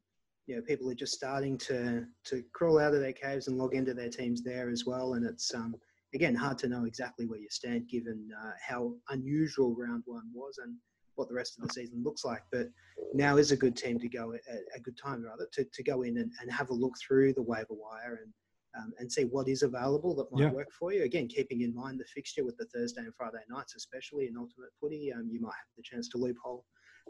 [0.46, 3.74] you know people are just starting to to crawl out of their caves and log
[3.74, 5.74] into their teams there as well, and it's um,
[6.14, 10.59] again hard to know exactly where you stand given uh, how unusual round one was
[10.62, 10.74] and
[11.16, 12.42] what the rest of the season looks like.
[12.52, 12.68] But
[13.12, 14.34] now is a good team to go
[14.74, 17.42] a, good time rather to, to go in and, and have a look through the
[17.42, 18.32] waiver wire and
[18.78, 20.50] um, and see what is available that might yeah.
[20.50, 21.02] work for you.
[21.02, 24.70] Again, keeping in mind the fixture with the Thursday and Friday nights, especially in Ultimate
[24.78, 26.64] Footy, um, you might have the chance to loophole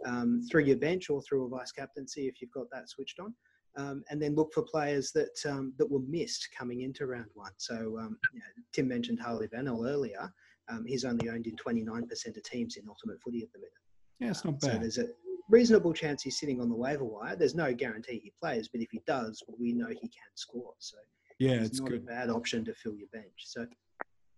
[0.07, 3.35] um, through your bench or through a vice captaincy if you've got that switched on
[3.79, 7.53] um, and then look for players that um, that were missed coming into round one.
[7.57, 10.31] So um, you know, Tim mentioned Harley Bennell earlier.
[10.69, 13.73] Um, he's only owned in 29% of teams in Ultimate Footy at the minute.
[14.21, 14.73] Yeah, it's not bad.
[14.73, 15.07] So there's a
[15.49, 17.37] reasonable chance he's sitting on the waiver wire.
[17.37, 20.75] There's no guarantee he plays, but if he does, we know he can score.
[20.79, 20.99] So
[21.39, 22.03] yeah, it's not good.
[22.03, 23.33] a bad option to fill your bench.
[23.39, 23.65] So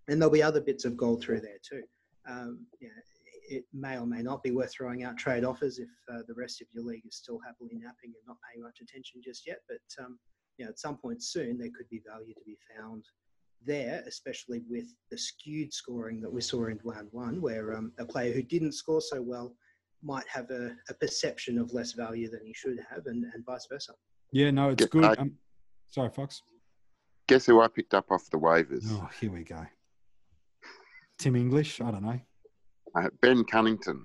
[0.09, 1.83] and there'll be other bits of gold through there too.
[2.29, 2.91] Um, yeah,
[3.51, 6.61] it may or may not be worth throwing out trade offers if uh, the rest
[6.61, 9.59] of your league is still happily napping and not paying much attention just yet.
[9.69, 10.19] But um,
[10.57, 13.05] you know, at some point soon, there could be value to be found
[13.67, 18.05] there, especially with the skewed scoring that we saw in round one, where um, a
[18.05, 19.55] player who didn't score so well
[20.03, 23.67] might have a, a, perception of less value than he should have, and, and vice
[23.71, 23.93] versa.
[24.33, 25.05] Yeah, no, it's good.
[25.19, 25.33] Um,
[25.91, 26.43] sorry, Fox.
[27.29, 28.87] Guess who I picked up off the waivers?
[28.89, 29.67] Oh, here we go.
[31.19, 31.81] Tim English.
[31.83, 32.21] I don't know.
[32.95, 34.05] Uh, ben Cunnington.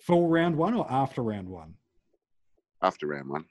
[0.00, 1.74] Full round one or after round one?
[2.82, 3.44] After round one.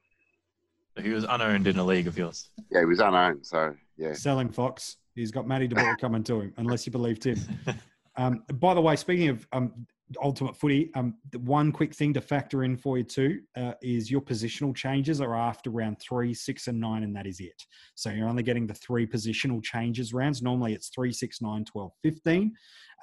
[1.01, 2.49] He was unowned in a league of yours.
[2.69, 3.45] Yeah, he was unowned.
[3.45, 4.13] So yeah.
[4.13, 4.97] Selling Fox.
[5.15, 7.39] He's got Matty De Boer coming to him, unless you believe Tim.
[8.17, 9.87] Um, by the way, speaking of um,
[10.21, 14.21] ultimate footy, um, one quick thing to factor in for you too uh, is your
[14.21, 17.63] positional changes are after round three, six, and nine, and that is it.
[17.95, 20.41] So you're only getting the three positional changes rounds.
[20.41, 22.53] Normally it's three, six, nine, 12, 15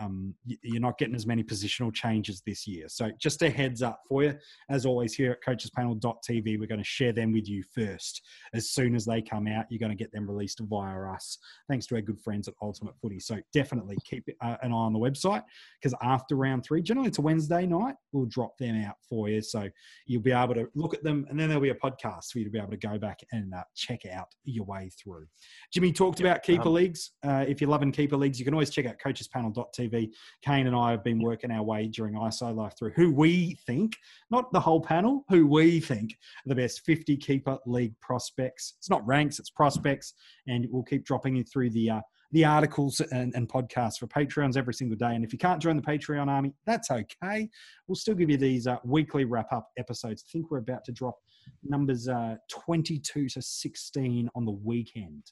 [0.00, 2.86] um, you're not getting as many positional changes this year.
[2.88, 4.34] So just a heads up for you.
[4.70, 8.22] As always, here at coachespanel.tv, we're going to share them with you first.
[8.54, 11.38] As soon as they come out, you're going to get them released via us,
[11.68, 13.18] thanks to our good friends at Ultimate Footy.
[13.18, 15.42] So definitely keep uh, an eye on the website
[15.80, 19.40] because after round three, generally it's a Wednesday night, we'll drop them out for you.
[19.40, 19.68] So
[20.06, 22.44] you'll be able to look at them and then there'll be a podcast for you
[22.44, 25.26] to be able to go back and uh, check out your way through.
[25.72, 27.12] Jimmy talked about keeper um, leagues.
[27.24, 30.10] Uh, if you're loving keeper leagues, you can always check out coachespanel.tv TV.
[30.42, 33.96] Kane and I have been working our way during ISO Life through who we think,
[34.30, 38.74] not the whole panel, who we think are the best 50 keeper league prospects.
[38.78, 40.14] It's not ranks, it's prospects.
[40.48, 42.00] And we'll keep dropping you through the uh,
[42.32, 45.14] the articles and, and, podcasts for Patreons every single day.
[45.14, 47.48] And if you can't join the Patreon army, that's okay.
[47.86, 50.24] We'll still give you these uh, weekly wrap up episodes.
[50.26, 51.16] I think we're about to drop
[51.62, 55.24] numbers uh, 22 to 16 on the weekend.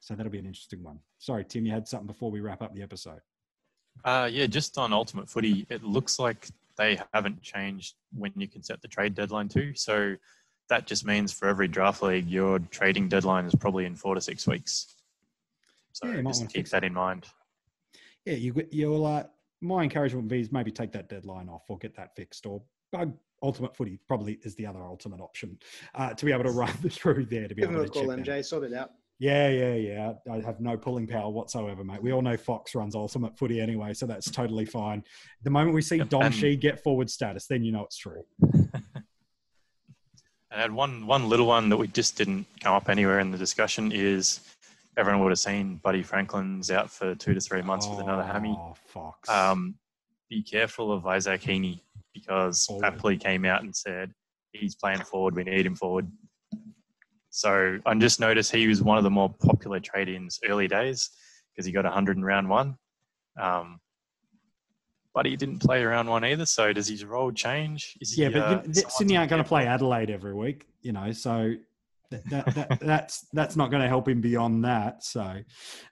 [0.00, 1.00] So that'll be an interesting one.
[1.18, 3.20] Sorry, Tim, you had something before we wrap up the episode.
[4.04, 8.62] Uh, yeah, just on Ultimate Footy, it looks like they haven't changed when you can
[8.62, 9.74] set the trade deadline to.
[9.74, 10.16] So
[10.68, 14.20] that just means for every draft league, your trading deadline is probably in four to
[14.20, 14.94] six weeks.
[15.94, 17.26] So yeah, just keep that in mind.
[18.26, 19.06] Yeah, you you'll.
[19.06, 19.24] Uh,
[19.60, 22.62] my encouragement would be is maybe take that deadline off or get that fixed, or
[22.92, 23.06] uh,
[23.42, 25.58] Ultimate Footy probably is the other ultimate option
[25.94, 28.44] uh, to be able to run through there to be Give able to call MJ,
[28.44, 28.90] sort it out.
[29.20, 30.12] Yeah, yeah, yeah.
[30.30, 32.02] I have no pulling power whatsoever, mate.
[32.02, 35.04] We all know Fox runs ultimate footy anyway, so that's totally fine.
[35.44, 38.24] The moment we see Dom Sheed get forward status, then you know it's true.
[40.50, 43.38] I had one one little one that we just didn't come up anywhere in the
[43.38, 44.40] discussion is
[44.96, 48.22] everyone would have seen Buddy Franklin's out for two to three months oh, with another
[48.22, 48.56] hammy.
[48.58, 49.28] Oh, Fox.
[49.28, 49.74] Um,
[50.30, 51.80] be careful of Isaac Heaney
[52.12, 52.80] because oh.
[52.80, 54.12] Papley came out and said
[54.52, 55.34] he's playing forward.
[55.34, 56.10] We need him forward.
[57.30, 61.10] So I just noticed he was one of the more popular trade-ins early days
[61.52, 62.76] because he got 100 in round one.
[63.40, 63.80] Um,
[65.14, 66.46] but he didn't play round one either.
[66.46, 67.96] So does his role change?
[68.00, 71.12] Is yeah, he, but uh, Sydney aren't going to play Adelaide every week, you know.
[71.12, 71.54] So
[72.30, 75.04] that, that, that's that's not going to help him beyond that.
[75.04, 75.38] So,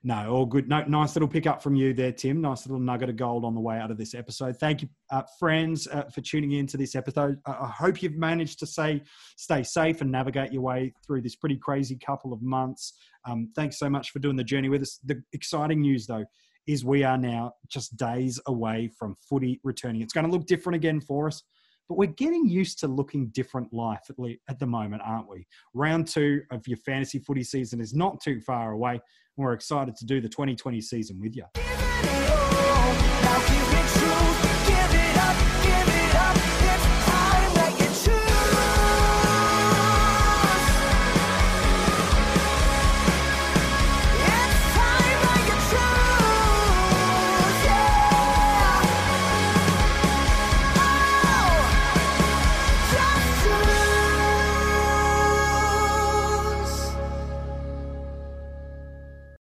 [0.03, 0.69] no, all good.
[0.69, 2.41] No, nice little pick up from you there, Tim.
[2.41, 4.59] Nice little nugget of gold on the way out of this episode.
[4.59, 7.39] Thank you, uh, friends, uh, for tuning in to this episode.
[7.47, 9.03] I hope you've managed to say
[9.37, 12.95] stay safe and navigate your way through this pretty crazy couple of months.
[13.27, 14.99] Um, thanks so much for doing the journey with us.
[15.05, 16.25] The exciting news, though,
[16.67, 20.03] is we are now just days away from footy returning.
[20.03, 21.43] It's going to look different again for us
[21.89, 25.47] but we're getting used to looking different life at, le- at the moment, aren't we?
[25.75, 28.93] Round two of your fantasy footy season is not too far away.
[28.93, 29.01] And
[29.45, 31.45] we're excited to do the 2020 season with you.